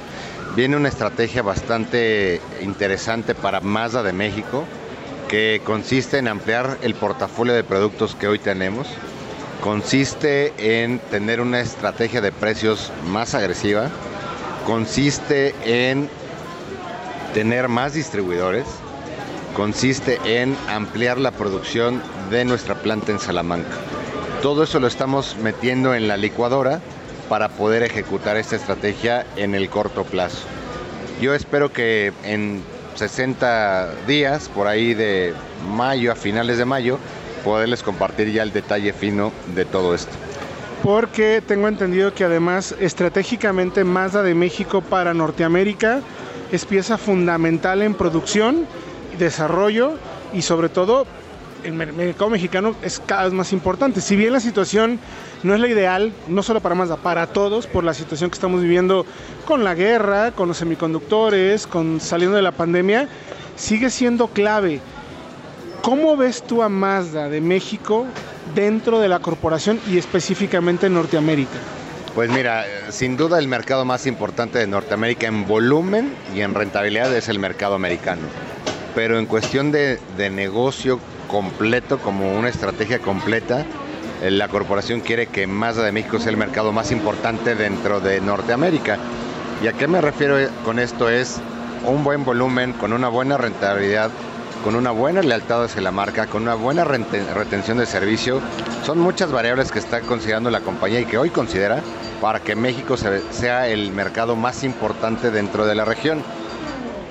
[0.57, 4.67] Viene una estrategia bastante interesante para Mazda de México,
[5.29, 8.89] que consiste en ampliar el portafolio de productos que hoy tenemos,
[9.63, 13.91] consiste en tener una estrategia de precios más agresiva,
[14.67, 16.11] consiste en
[17.35, 18.67] tener más distribuidores,
[19.55, 23.77] consiste en ampliar la producción de nuestra planta en Salamanca.
[24.43, 26.81] Todo eso lo estamos metiendo en la licuadora
[27.29, 30.47] para poder ejecutar esta estrategia en el corto plazo.
[31.21, 32.63] Yo espero que en
[32.95, 35.35] 60 días, por ahí de
[35.75, 36.99] mayo a finales de mayo,
[37.45, 40.13] poderles compartir ya el detalle fino de todo esto.
[40.85, 46.01] Porque tengo entendido que además estratégicamente Mazda de México para Norteamérica
[46.53, 48.67] es pieza fundamental en producción,
[49.19, 49.95] desarrollo
[50.33, 51.09] y sobre todo
[51.65, 54.01] el mercado mexicano es cada vez más importante.
[54.01, 54.99] Si bien la situación
[55.43, 58.63] no es la ideal, no solo para Mazda, para todos, por la situación que estamos
[58.63, 59.07] viviendo
[59.45, 63.09] con la guerra, con los semiconductores, con saliendo de la pandemia,
[63.57, 64.81] sigue siendo clave.
[65.83, 68.07] ¿Cómo ves tú a Mazda de México
[68.55, 71.59] dentro de la corporación y específicamente en Norteamérica?
[72.15, 77.15] Pues mira, sin duda el mercado más importante de Norteamérica en volumen y en rentabilidad
[77.15, 78.23] es el mercado americano.
[78.95, 83.65] Pero en cuestión de, de negocio completo, como una estrategia completa,
[84.23, 88.21] eh, la corporación quiere que Mazda de México sea el mercado más importante dentro de
[88.21, 88.99] Norteamérica.
[89.63, 91.09] ¿Y a qué me refiero con esto?
[91.09, 91.41] Es
[91.87, 94.11] un buen volumen, con una buena rentabilidad,
[94.65, 98.41] con una buena lealtad hacia la marca, con una buena retención de servicio.
[98.85, 101.81] Son muchas variables que está considerando la compañía y que hoy considera
[102.21, 106.23] para que México sea el mercado más importante dentro de la región.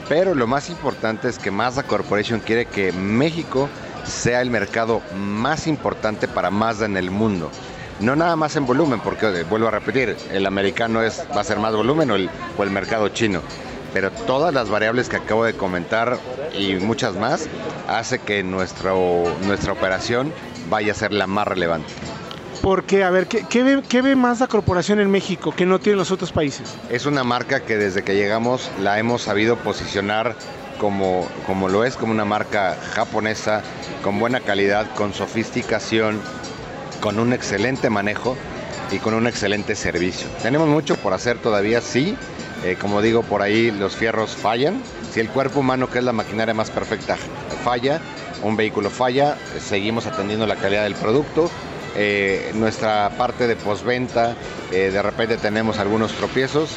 [0.10, 3.70] Pero lo más importante es que Mazda Corporation quiere que México
[4.08, 7.52] sea el mercado más importante para Mazda en el mundo.
[8.00, 11.60] No nada más en volumen, porque vuelvo a repetir, el americano es, va a ser
[11.60, 13.42] más volumen o el, o el mercado chino.
[13.94, 16.20] Pero todas las variables que acabo de comentar
[16.56, 17.48] y muchas más
[17.88, 20.32] hace que nuestro, nuestra operación
[20.70, 21.92] vaya a ser la más relevante.
[22.62, 25.98] Porque, a ver, ¿qué, qué, ve, ¿qué ve Mazda Corporación en México que no tienen
[25.98, 26.76] los otros países?
[26.90, 30.36] Es una marca que desde que llegamos la hemos sabido posicionar
[30.80, 33.62] como, como lo es, como una marca japonesa,
[34.04, 36.22] con buena calidad, con sofisticación,
[37.02, 38.36] con un excelente manejo
[38.92, 40.28] y con un excelente servicio.
[40.42, 42.16] Tenemos mucho por hacer todavía, sí.
[42.64, 44.82] Eh, como digo, por ahí los fierros fallan.
[45.12, 47.18] Si el cuerpo humano, que es la maquinaria más perfecta,
[47.64, 48.02] falla,
[48.44, 51.50] un vehículo falla, seguimos atendiendo la calidad del producto.
[51.96, 54.36] Eh, nuestra parte de postventa,
[54.72, 56.72] eh, de repente tenemos algunos tropiezos,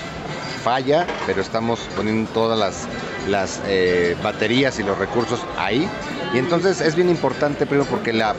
[0.64, 2.88] falla, pero estamos poniendo todas las,
[3.28, 5.88] las eh, baterías y los recursos ahí.
[6.34, 8.34] Y entonces es bien importante, primero, porque la,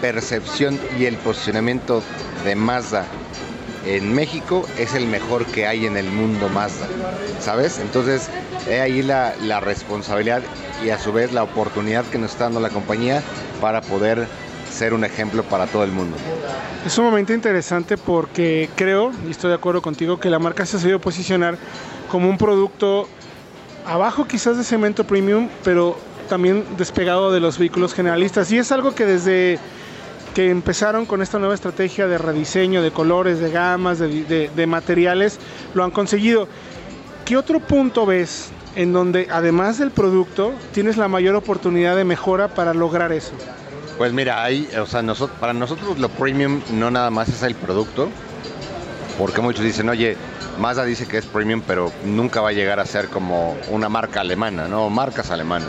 [0.00, 2.02] percepción y el posicionamiento
[2.44, 3.06] de Mazda
[3.86, 6.86] en México es el mejor que hay en el mundo Mazda,
[7.40, 7.78] ¿sabes?
[7.78, 8.28] Entonces,
[8.68, 10.42] he ahí la, la responsabilidad
[10.84, 13.22] y a su vez la oportunidad que nos está dando la compañía
[13.58, 14.28] para poder
[14.70, 16.16] ser un ejemplo para todo el mundo.
[16.84, 20.76] Es un momento interesante porque creo, y estoy de acuerdo contigo, que la marca se
[20.76, 21.56] ha sabido posicionar
[22.10, 23.08] como un producto
[23.86, 25.96] abajo quizás de cemento premium, pero
[26.28, 28.50] también despegado de los vehículos generalistas.
[28.52, 29.58] Y es algo que desde
[30.34, 35.38] que empezaron con esta nueva estrategia de rediseño, de colores, de gamas, de, materiales,
[35.72, 36.46] lo han conseguido.
[37.24, 42.48] ¿Qué otro punto ves en donde además del producto tienes la mayor oportunidad de mejora
[42.48, 43.32] para lograr eso?
[43.96, 47.54] Pues mira, hay, o sea, nosotros, para nosotros lo premium no nada más es el
[47.54, 48.10] producto,
[49.18, 50.18] porque muchos dicen, oye,
[50.58, 54.20] Mazda dice que es premium, pero nunca va a llegar a ser como una marca
[54.20, 54.88] alemana, ¿no?
[54.90, 55.68] Marcas alemanas.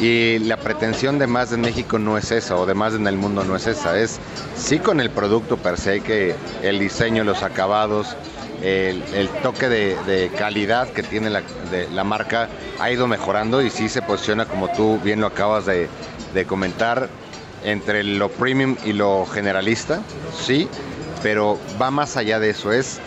[0.00, 3.16] Y la pretensión de Mazda en México no es esa, o de Mazda en el
[3.16, 4.18] mundo no es esa, es
[4.56, 8.16] sí con el producto per se, que el diseño, los acabados,
[8.62, 12.48] el, toque de, calidad que tiene la, marca
[12.78, 15.88] ha ido mejorando y sí se posiciona, como tú bien lo acabas de,
[16.32, 17.08] de comentar,
[17.64, 20.00] entre lo premium y lo generalista,
[20.36, 20.68] sí,
[21.22, 23.00] pero va más allá de eso, es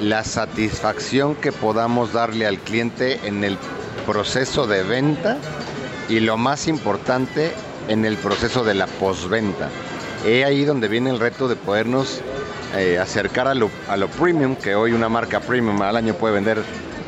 [0.00, 3.58] la satisfacción que podamos darle al cliente en el
[4.06, 5.38] proceso de venta
[6.08, 7.52] y lo más importante
[7.88, 9.68] en el proceso de la postventa.
[10.24, 12.20] Es ahí donde viene el reto de podernos
[12.76, 16.34] eh, acercar a lo, a lo, premium, que hoy una marca premium al año puede
[16.34, 16.62] vender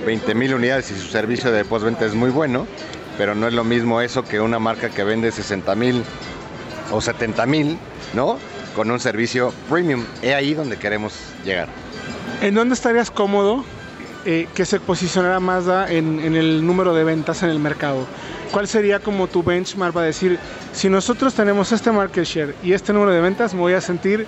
[0.06, 2.66] 20 mil unidades y su servicio de postventa es muy bueno,
[3.16, 6.04] pero no es lo mismo eso que una marca que vende 60 mil
[6.92, 7.78] o 70 mil,
[8.14, 8.38] ¿no?
[8.74, 10.04] Con un servicio premium.
[10.22, 11.12] Es ahí donde queremos
[11.44, 11.68] llegar.
[12.40, 13.64] ¿En dónde estarías cómodo
[14.24, 18.06] eh, que se posicionara Mazda en, en, el número de ventas en el mercado?
[18.52, 20.38] ¿Cuál sería como tu benchmark para decir,
[20.72, 24.24] si nosotros tenemos este market share y este número de ventas, me voy a sentir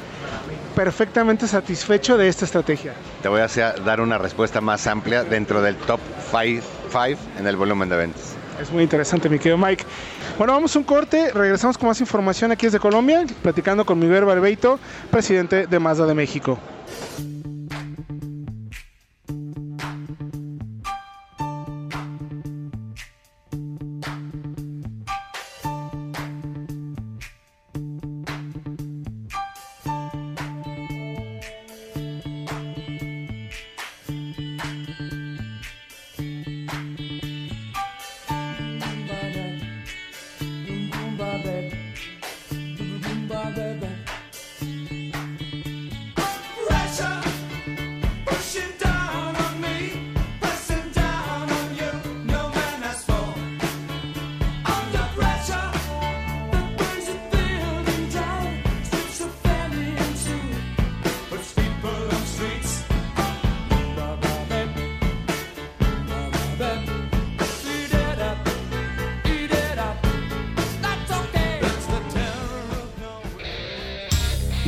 [0.74, 2.94] perfectamente satisfecho de esta estrategia?
[3.22, 6.00] Te voy a hacer, dar una respuesta más amplia dentro del top
[6.32, 6.66] 5
[7.38, 8.34] en el volumen de ventas.
[8.60, 9.84] Es muy interesante, mi querido Mike.
[10.36, 14.24] Bueno, vamos a un corte, regresamos con más información aquí desde Colombia, platicando con Miguel
[14.24, 14.80] Barbeito,
[15.12, 16.58] presidente de Mazda de México.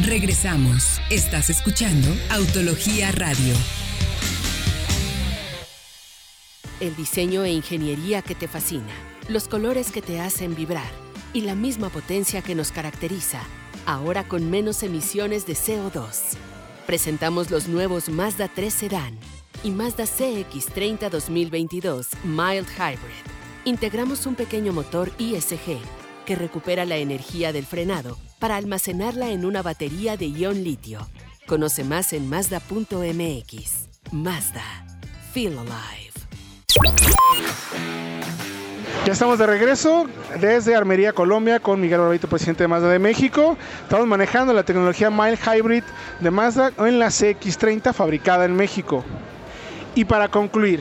[0.04, 1.00] Regresamos.
[1.10, 3.54] Estás escuchando Autología Radio.
[6.80, 8.92] El diseño e ingeniería que te fascina,
[9.28, 10.90] los colores que te hacen vibrar
[11.32, 13.42] y la misma potencia que nos caracteriza,
[13.86, 16.36] ahora con menos emisiones de CO2.
[16.84, 19.16] Presentamos los nuevos Mazda 3 Sedan
[19.62, 23.22] y Mazda CX30 2022 Mild Hybrid.
[23.64, 25.78] Integramos un pequeño motor ISG
[26.26, 30.98] que recupera la energía del frenado para almacenarla en una batería de ion litio.
[31.46, 33.88] Conoce más en Mazda.mx.
[34.10, 34.64] Mazda.
[35.32, 36.10] Feel alive.
[39.06, 40.08] Ya estamos de regreso
[40.40, 43.56] desde Armería, Colombia, con Miguel Barbeito, presidente de Mazda de México.
[43.84, 45.84] Estamos manejando la tecnología Mild Hybrid
[46.18, 49.04] de Mazda en la CX30 fabricada en México.
[49.94, 50.80] Y para concluir,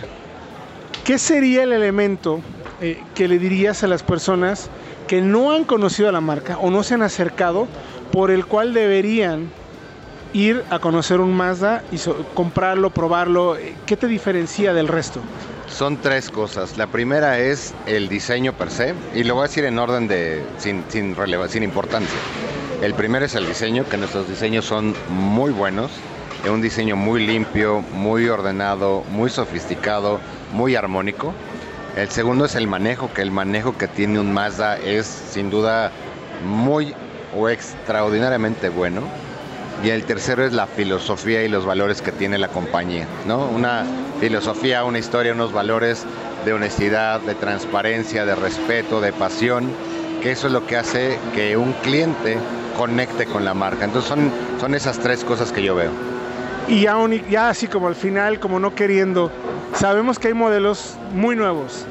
[1.04, 2.42] ¿qué sería el elemento
[2.82, 4.72] eh, que le dirías a las personas
[5.12, 7.68] que no han conocido a la marca o no se han acercado
[8.14, 9.52] por el cual deberían
[10.32, 11.98] ir a conocer un Mazda y
[12.34, 13.58] comprarlo, probarlo?
[13.86, 15.20] ¿Qué te diferencia del resto?
[15.68, 16.78] Son tres cosas.
[16.78, 20.46] La primera es el diseño per se, y lo voy a decir en orden de
[20.60, 21.14] sin, sin,
[21.50, 22.18] sin importancia.
[22.82, 25.92] El primero es el diseño, que nuestros diseños son muy buenos,
[26.46, 30.22] es un diseño muy limpio, muy ordenado, muy sofisticado,
[30.54, 31.34] muy armónico.
[31.96, 35.92] El segundo es el manejo, que el manejo que tiene un Mazda es sin duda
[36.46, 36.96] muy
[37.38, 39.02] o extraordinariamente bueno.
[39.84, 43.46] Y el tercero es la filosofía y los valores que tiene la compañía, ¿no?
[43.48, 43.84] Una
[44.20, 46.06] filosofía, una historia, unos valores
[46.46, 49.70] de honestidad, de transparencia, de respeto, de pasión,
[50.22, 52.38] que eso es lo que hace que un cliente
[52.78, 53.84] conecte con la marca.
[53.86, 56.11] Entonces son, son esas tres cosas que yo veo.
[56.68, 56.96] Y ya,
[57.30, 59.32] ya así como al final, como no queriendo,
[59.76, 61.86] Sabemos que hay modelos muy nuevos.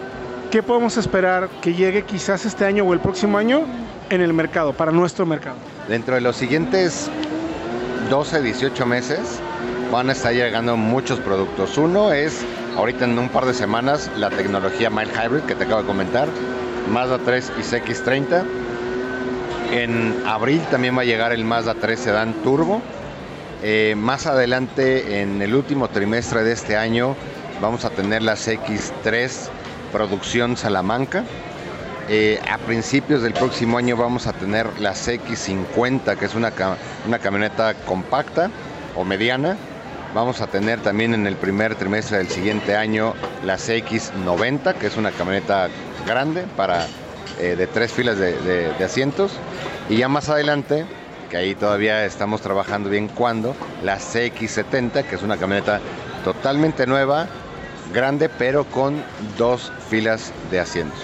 [0.50, 3.62] ¿Qué podemos esperar que llegue quizás este año o el próximo año
[4.10, 5.56] en el mercado, para nuestro mercado?
[5.88, 7.10] Dentro de los siguientes
[8.10, 9.40] 12, 18 meses
[9.90, 11.78] van a estar llegando muchos productos.
[11.78, 12.44] Uno es,
[12.76, 16.28] ahorita en un par de semanas, la tecnología Mild Hybrid que te acabo de comentar,
[16.90, 18.44] Mazda 3 y CX30.
[19.72, 22.82] En abril también va a llegar el Mazda 3 Sedan Turbo.
[23.62, 27.14] Eh, más adelante, en el último trimestre de este año,
[27.60, 29.50] vamos a tener las X3
[29.92, 31.24] producción Salamanca.
[32.08, 36.52] Eh, a principios del próximo año vamos a tener la CX50, que es una,
[37.06, 38.50] una camioneta compacta
[38.96, 39.56] o mediana.
[40.14, 44.96] Vamos a tener también en el primer trimestre del siguiente año la CX90, que es
[44.96, 45.68] una camioneta
[46.06, 46.86] grande para
[47.38, 49.32] eh, de tres filas de asientos.
[49.90, 50.86] Y ya más adelante,
[51.30, 55.80] que ahí todavía estamos trabajando bien cuando, la CX70, que es una camioneta
[56.24, 57.28] totalmente nueva,
[57.94, 59.02] grande, pero con
[59.38, 60.98] dos filas de asientos.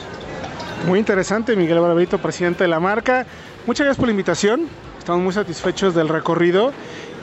[0.86, 3.24] Muy interesante, Miguel Barberito, presidente de la marca.
[3.66, 4.68] Muchas gracias por la invitación.
[4.98, 6.72] Estamos muy satisfechos del recorrido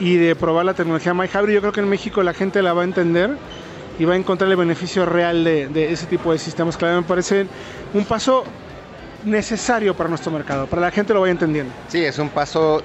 [0.00, 1.54] y de probar la tecnología MyHybrid.
[1.54, 3.36] Yo creo que en México la gente la va a entender
[3.98, 7.02] y va a encontrar el beneficio real de, de ese tipo de sistemas mí me
[7.02, 7.46] parece
[7.92, 8.44] un paso
[9.24, 11.72] necesario para nuestro mercado, para la gente lo vaya entendiendo.
[11.88, 12.82] Sí, es un paso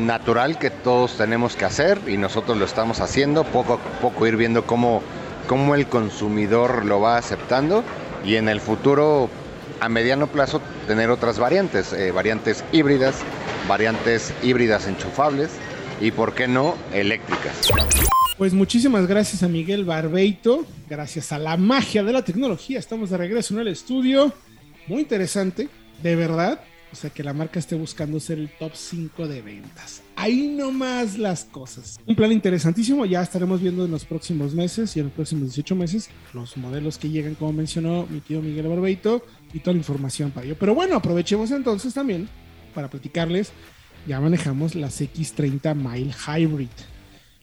[0.00, 4.36] natural que todos tenemos que hacer y nosotros lo estamos haciendo, poco a poco ir
[4.36, 5.02] viendo cómo,
[5.48, 7.84] cómo el consumidor lo va aceptando
[8.24, 9.30] y en el futuro,
[9.80, 13.16] a mediano plazo, tener otras variantes, eh, variantes híbridas,
[13.68, 15.50] variantes híbridas enchufables
[16.00, 17.70] y, ¿por qué no, eléctricas.
[18.36, 22.78] Pues muchísimas gracias a Miguel Barbeito, gracias a la magia de la tecnología.
[22.78, 24.32] Estamos de regreso en el estudio.
[24.86, 25.68] Muy interesante,
[26.02, 26.60] de verdad.
[26.92, 30.02] O sea, que la marca esté buscando ser el top 5 de ventas.
[30.14, 31.98] Ahí nomás las cosas.
[32.06, 33.04] Un plan interesantísimo.
[33.04, 36.96] Ya estaremos viendo en los próximos meses y en los próximos 18 meses los modelos
[36.96, 40.56] que llegan, como mencionó mi tío Miguel Barbeito, y toda la información para ello.
[40.58, 42.28] Pero bueno, aprovechemos entonces también
[42.72, 43.52] para platicarles.
[44.06, 46.68] Ya manejamos las X30 Mile Hybrid.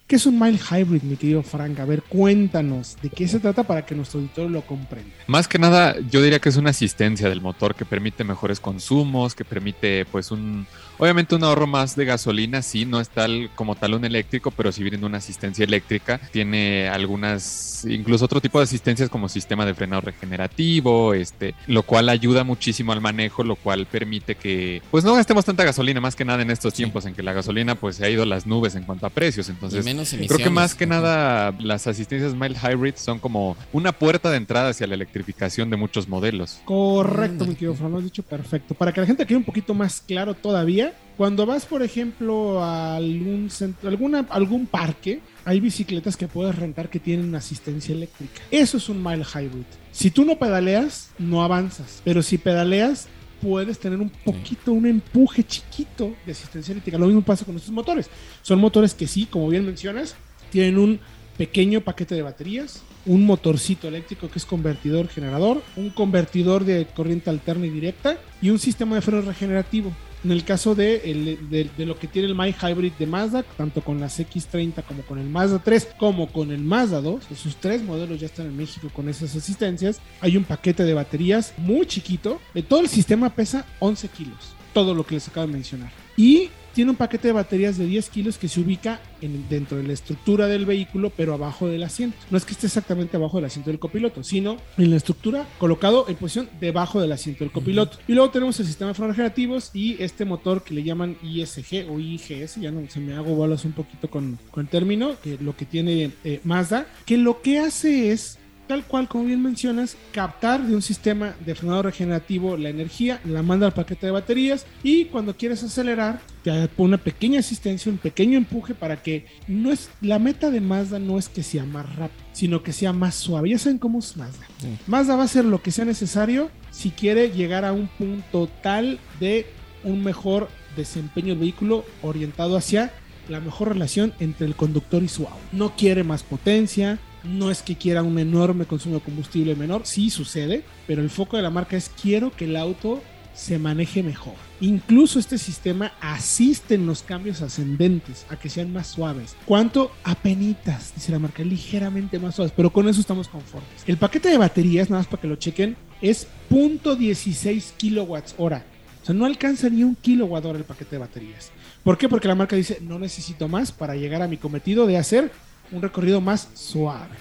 [0.06, 1.80] ¿Qué es un Mile Hybrid, mi querido Frank?
[1.80, 5.10] A ver, cuéntanos de qué se trata para que nuestro auditor lo comprenda.
[5.28, 9.34] Más que nada, yo diría que es una asistencia del motor que permite mejores consumos,
[9.34, 13.76] que permite pues un, obviamente un ahorro más de gasolina, sí, no es tal como
[13.76, 18.66] tal un eléctrico, pero si viene una asistencia eléctrica, tiene algunas, incluso otro tipo de
[18.66, 23.86] asistencias como sistema de frenado regenerativo, este, lo cual ayuda muchísimo al manejo, lo cual
[23.86, 27.24] permite que pues no gastemos tanta gasolina, más que nada en estos tiempos en que
[27.24, 30.38] la gasolina pues se ha ido a las nubes en cuanto a precios, entonces Creo
[30.38, 34.88] que más que nada las asistencias mild hybrid son como una puerta de entrada hacia
[34.88, 36.62] la electrificación de muchos modelos.
[36.66, 38.74] Correcto, mi querido Frank, lo has dicho perfecto.
[38.74, 42.96] Para que la gente quede un poquito más claro todavía, cuando vas, por ejemplo, a
[42.96, 48.41] algún, centro, alguna, algún parque, hay bicicletas que puedes rentar que tienen asistencia eléctrica.
[48.50, 49.66] Eso es un Mile Hybrid.
[49.91, 52.02] Si tú no pedaleas, no avanzas.
[52.04, 53.08] Pero si pedaleas,
[53.44, 56.98] puedes tener un poquito, un empuje chiquito de asistencia eléctrica.
[56.98, 58.10] Lo mismo pasa con estos motores.
[58.41, 60.16] Son motores que sí, como bien mencionas,
[60.50, 61.00] tienen un
[61.38, 67.30] pequeño paquete de baterías, un motorcito eléctrico que es convertidor generador, un convertidor de corriente
[67.30, 69.91] alterna y directa y un sistema de freno regenerativo.
[70.24, 71.38] En el caso de,
[71.78, 75.28] lo que tiene el My Hybrid de Mazda, tanto con las X30 como con el
[75.28, 79.09] Mazda 3, como con el Mazda 2, esos tres modelos ya están en México con
[79.09, 79.99] esas asistencias.
[80.21, 82.39] Hay un paquete de baterías muy chiquito.
[82.53, 85.91] De todo el sistema pesa 11 kilos, todo lo que les acabo de mencionar.
[86.15, 89.84] Y tiene un paquete de baterías de 10 kilos que se ubica en- dentro de
[89.84, 92.17] la estructura del vehículo, pero abajo del asiento.
[92.32, 96.05] No es que esté exactamente abajo del asiento del copiloto, sino en la estructura colocado
[96.09, 97.97] en posición debajo del asiento del copiloto.
[98.07, 101.89] Y luego tenemos el sistema de frenos regenerativos y este motor que le llaman ISG
[101.89, 105.38] o IGS, ya no se me hago bolas un poquito con, con el término, que
[105.39, 108.39] lo que tiene eh, Mazda, que lo que hace es
[108.74, 113.43] tal cual como bien mencionas, captar de un sistema de frenado regenerativo la energía, la
[113.43, 117.99] manda al paquete de baterías y cuando quieres acelerar te pone una pequeña asistencia, un
[117.99, 121.86] pequeño empuje para que no es la meta de Mazda no es que sea más
[121.95, 123.51] rápido, sino que sea más suave.
[123.51, 124.47] Ya saben cómo es Mazda.
[124.88, 128.97] Mazda va a hacer lo que sea necesario si quiere llegar a un punto tal
[129.19, 129.45] de
[129.84, 132.91] un mejor desempeño del vehículo orientado hacia
[133.30, 135.38] la mejor relación entre el conductor y su auto.
[135.51, 140.09] No quiere más potencia, no es que quiera un enorme consumo de combustible menor, sí
[140.09, 143.01] sucede, pero el foco de la marca es quiero que el auto
[143.34, 144.36] se maneje mejor.
[144.61, 149.36] Incluso este sistema asiste en los cambios ascendentes a que sean más suaves.
[149.45, 149.91] ¿Cuánto?
[150.03, 153.84] Apenitas, dice la marca, ligeramente más suaves, pero con eso estamos conformes.
[153.88, 158.65] El paquete de baterías, nada más para que lo chequen, es .16 kilowatts hora.
[159.01, 161.51] O sea, no alcanza ni un kilowatt hora el paquete de baterías.
[161.84, 162.07] ¿Por qué?
[162.07, 165.32] Porque la marca dice, no necesito más para llegar a mi cometido de hacer
[165.72, 167.16] un recorrido más suave.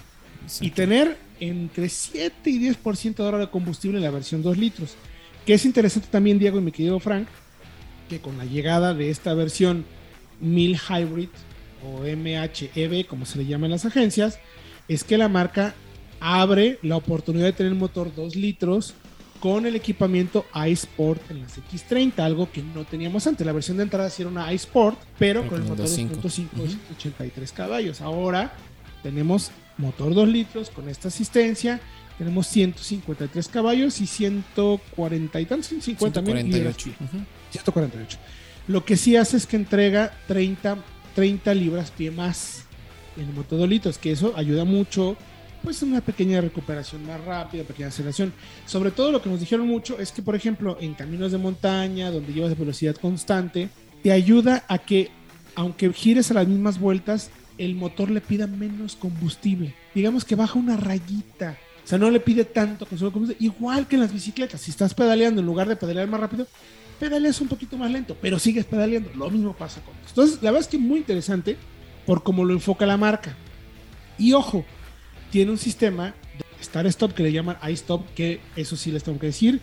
[0.60, 4.94] Y tener entre 7 y 10% de hora de combustible en la versión 2 litros.
[5.46, 7.26] Que es interesante también, Diego y mi querido Frank,
[8.08, 9.84] que con la llegada de esta versión
[10.40, 11.28] 1000 Hybrid
[11.84, 14.38] o MHEV, como se le llama en las agencias,
[14.88, 15.74] es que la marca
[16.20, 18.94] abre la oportunidad de tener un motor 2 litros
[19.42, 23.44] con el equipamiento iSport en las X30, algo que no teníamos antes.
[23.44, 26.10] La versión de entrada sí era una iSport, pero con el motor 2.5.
[26.22, 28.00] 2.5 83 caballos.
[28.02, 28.52] Ahora
[29.02, 31.80] tenemos motor 2 litros con esta asistencia.
[32.18, 36.56] Tenemos 153 caballos y 140 y tantos, 150 mil 148.
[36.56, 37.20] libras pie.
[37.50, 38.18] 148.
[38.68, 40.78] Lo que sí hace es que entrega 30,
[41.16, 42.66] 30 libras pie más
[43.16, 45.16] en el motor 2 litros, que eso ayuda mucho,
[45.62, 48.32] pues una pequeña recuperación más rápida, pequeña aceleración.
[48.66, 52.10] Sobre todo lo que nos dijeron mucho es que, por ejemplo, en caminos de montaña,
[52.10, 53.68] donde llevas velocidad constante,
[54.02, 55.10] te ayuda a que,
[55.54, 59.74] aunque gires a las mismas vueltas, el motor le pida menos combustible.
[59.94, 61.56] Digamos que baja una rayita.
[61.84, 63.46] O sea, no le pide tanto consumo de combustible.
[63.46, 64.60] Igual que en las bicicletas.
[64.60, 66.46] Si estás pedaleando, en lugar de pedalear más rápido,
[66.98, 69.10] pedaleas un poquito más lento, pero sigues pedaleando.
[69.14, 70.08] Lo mismo pasa con esto.
[70.08, 71.56] Entonces, la verdad es que muy interesante
[72.06, 73.36] por cómo lo enfoca la marca.
[74.18, 74.64] Y ojo,
[75.32, 79.26] tiene un sistema de start-stop que le llaman iStop, que eso sí les tengo que
[79.26, 79.60] decir,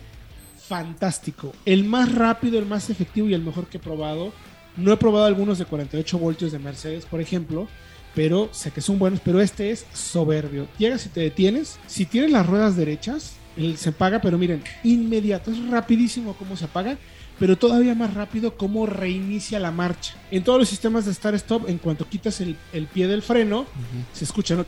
[0.66, 1.52] fantástico.
[1.64, 4.32] El más rápido, el más efectivo y el mejor que he probado.
[4.76, 7.68] No he probado algunos de 48 voltios de Mercedes, por ejemplo,
[8.16, 10.66] pero sé que son buenos, pero este es soberbio.
[10.76, 11.78] Llegas y te detienes.
[11.86, 16.64] Si tienes las ruedas derechas, él se apaga, pero miren, inmediato, es rapidísimo cómo se
[16.64, 16.98] apaga,
[17.38, 20.14] pero todavía más rápido cómo reinicia la marcha.
[20.32, 23.66] En todos los sistemas de start-stop, en cuanto quitas el, el pie del freno,
[24.12, 24.66] se escucha, ¿no?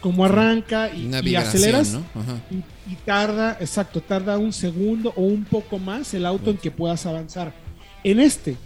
[0.00, 1.92] Cómo arranca y, Una y aceleras.
[1.92, 2.04] ¿no?
[2.50, 6.70] Y, y tarda, exacto, tarda un segundo o un poco más el auto en que
[6.70, 7.52] puedas avanzar.
[8.02, 8.56] En este,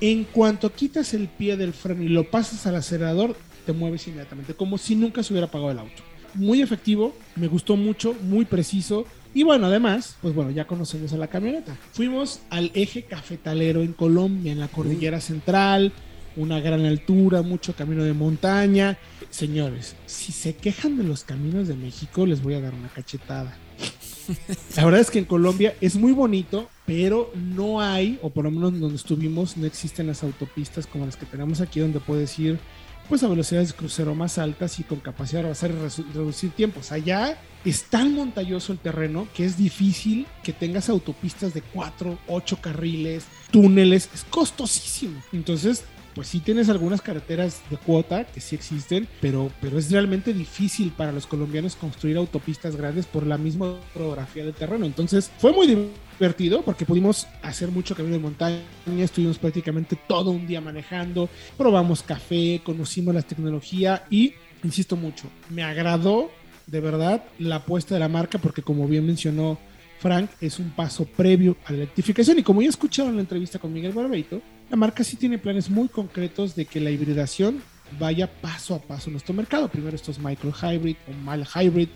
[0.00, 3.36] en cuanto quitas el pie del freno y lo pasas al acelerador,
[3.66, 6.02] te mueves inmediatamente, como si nunca se hubiera apagado el auto.
[6.34, 9.04] Muy efectivo, me gustó mucho, muy preciso.
[9.34, 11.76] Y bueno, además, pues bueno, ya conocemos a la camioneta.
[11.92, 15.92] Fuimos al eje cafetalero en Colombia, en la cordillera central,
[16.36, 18.96] una gran altura, mucho camino de montaña.
[19.30, 23.56] Señores, si se quejan de los caminos de México, les voy a dar una cachetada.
[24.76, 28.50] La verdad es que en Colombia es muy bonito, pero no hay, o por lo
[28.50, 32.58] menos donde estuvimos, no existen las autopistas como las que tenemos aquí, donde puedes ir
[33.08, 36.92] pues a velocidades de crucero más altas y con capacidad de resu- reducir tiempos.
[36.92, 42.58] Allá es tan montañoso el terreno que es difícil que tengas autopistas de 4, 8
[42.60, 45.20] carriles, túneles, es costosísimo.
[45.32, 45.82] Entonces,
[46.14, 50.90] pues sí tienes algunas carreteras de cuota que sí existen, pero, pero es realmente difícil
[50.90, 54.86] para los colombianos construir autopistas grandes por la misma orografía del terreno.
[54.86, 58.60] Entonces fue muy divertido porque pudimos hacer mucho camino de montaña,
[58.98, 65.62] estuvimos prácticamente todo un día manejando, probamos café, conocimos la tecnología y, insisto mucho, me
[65.62, 66.30] agradó
[66.66, 69.58] de verdad la apuesta de la marca porque como bien mencionó
[69.98, 73.72] Frank, es un paso previo a la electrificación y como ya escucharon la entrevista con
[73.72, 74.40] Miguel Barbeito,
[74.70, 77.60] la marca sí tiene planes muy concretos de que la hibridación
[77.98, 79.68] vaya paso a paso en nuestro mercado.
[79.68, 81.88] Primero estos micro hybrid o mild hybrid,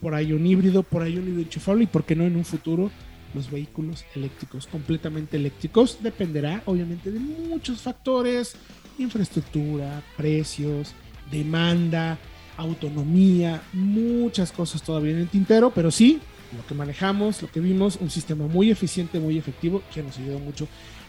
[0.00, 2.44] por ahí un híbrido, por ahí un híbrido enchufable y por qué no en un
[2.44, 2.90] futuro
[3.32, 5.98] los vehículos eléctricos, completamente eléctricos.
[6.02, 8.56] Dependerá obviamente de muchos factores,
[8.98, 10.94] infraestructura, precios,
[11.30, 12.18] demanda,
[12.56, 16.18] autonomía, muchas cosas todavía en el tintero, pero sí,
[16.56, 20.40] lo que manejamos, lo que vimos, un sistema muy eficiente, muy efectivo, que nos ayudó
[20.40, 20.66] mucho.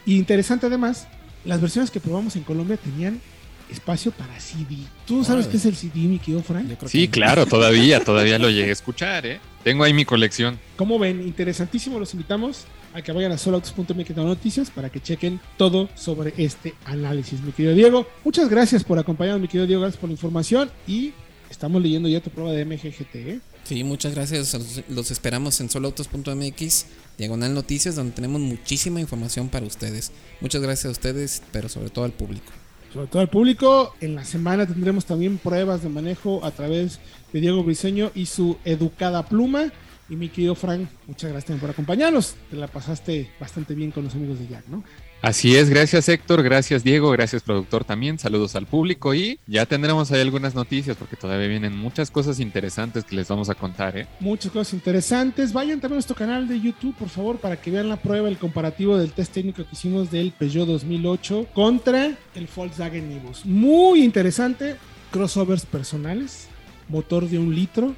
[0.08, 1.06] Y interesante además,
[1.46, 3.22] las versiones que probamos en Colombia tenían
[3.70, 4.78] espacio para CD.
[5.06, 6.68] ¿Tú sabes qué es el CD, mi querido Frank?
[6.70, 9.40] Yo creo Sí, que- claro, todavía, todavía lo llegué a escuchar, ¿eh?
[9.64, 10.58] Tengo ahí mi colección.
[10.78, 15.42] Como ven, interesantísimo, los invitamos a que vayan a soloautos.mx de noticias para que chequen
[15.58, 18.08] todo sobre este análisis, mi querido Diego.
[18.24, 21.12] Muchas gracias por acompañarnos, mi querido Diego, gracias por la información y
[21.50, 23.16] estamos leyendo ya tu prueba de MGGT.
[23.16, 23.40] ¿eh?
[23.66, 24.84] Sí, muchas gracias.
[24.88, 26.86] Los- esperamos en soloautos.mx,
[27.18, 30.12] diagonal noticias, donde tenemos muchísima información para ustedes.
[30.42, 32.52] Muchas gracias a ustedes, pero sobre todo al público.
[32.94, 37.00] Sobre todo al público, en la semana tendremos también pruebas de manejo a través
[37.34, 39.72] de Diego Briseño y su educada pluma.
[40.10, 42.36] Y mi querido Frank, muchas gracias también por acompañarnos.
[42.50, 44.84] Te la pasaste bastante bien con los amigos de Jack, ¿no?
[45.22, 50.12] Así es, gracias Héctor, gracias Diego, gracias productor también, saludos al público y ya tendremos
[50.12, 54.08] ahí algunas noticias porque todavía vienen muchas cosas interesantes que les vamos a contar, ¿eh?
[54.20, 55.54] muchas cosas interesantes.
[55.54, 58.38] Vayan también a nuestro canal de YouTube, por favor, para que vean la prueba, el
[58.38, 63.46] comparativo del test técnico que hicimos del Peugeot 2008 contra el Volkswagen Nivus.
[63.46, 64.76] Muy interesante,
[65.12, 66.48] crossovers personales,
[66.90, 67.96] motor de un litro,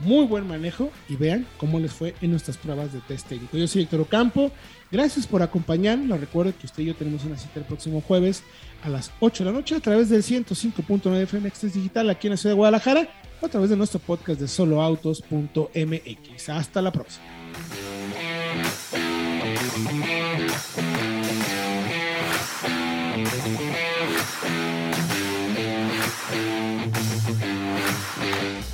[0.00, 3.56] muy buen manejo y vean cómo les fue en nuestras pruebas de test técnico.
[3.56, 4.52] Yo soy Héctor Ocampo,
[4.90, 6.20] gracias por acompañarnos.
[6.20, 8.42] Recuerden que usted y yo tenemos una cita el próximo jueves
[8.82, 12.36] a las 8 de la noche a través del 105.9 FM Digital aquí en la
[12.36, 13.08] ciudad de Guadalajara
[13.40, 16.48] o a través de nuestro podcast de soloautos.mx.
[16.48, 17.24] Hasta la próxima.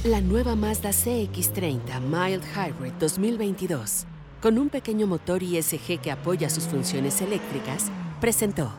[0.05, 4.05] La nueva Mazda CX30 Mild Hybrid 2022,
[4.43, 7.85] con un pequeño motor ISG que apoya sus funciones eléctricas,
[8.21, 8.71] presentó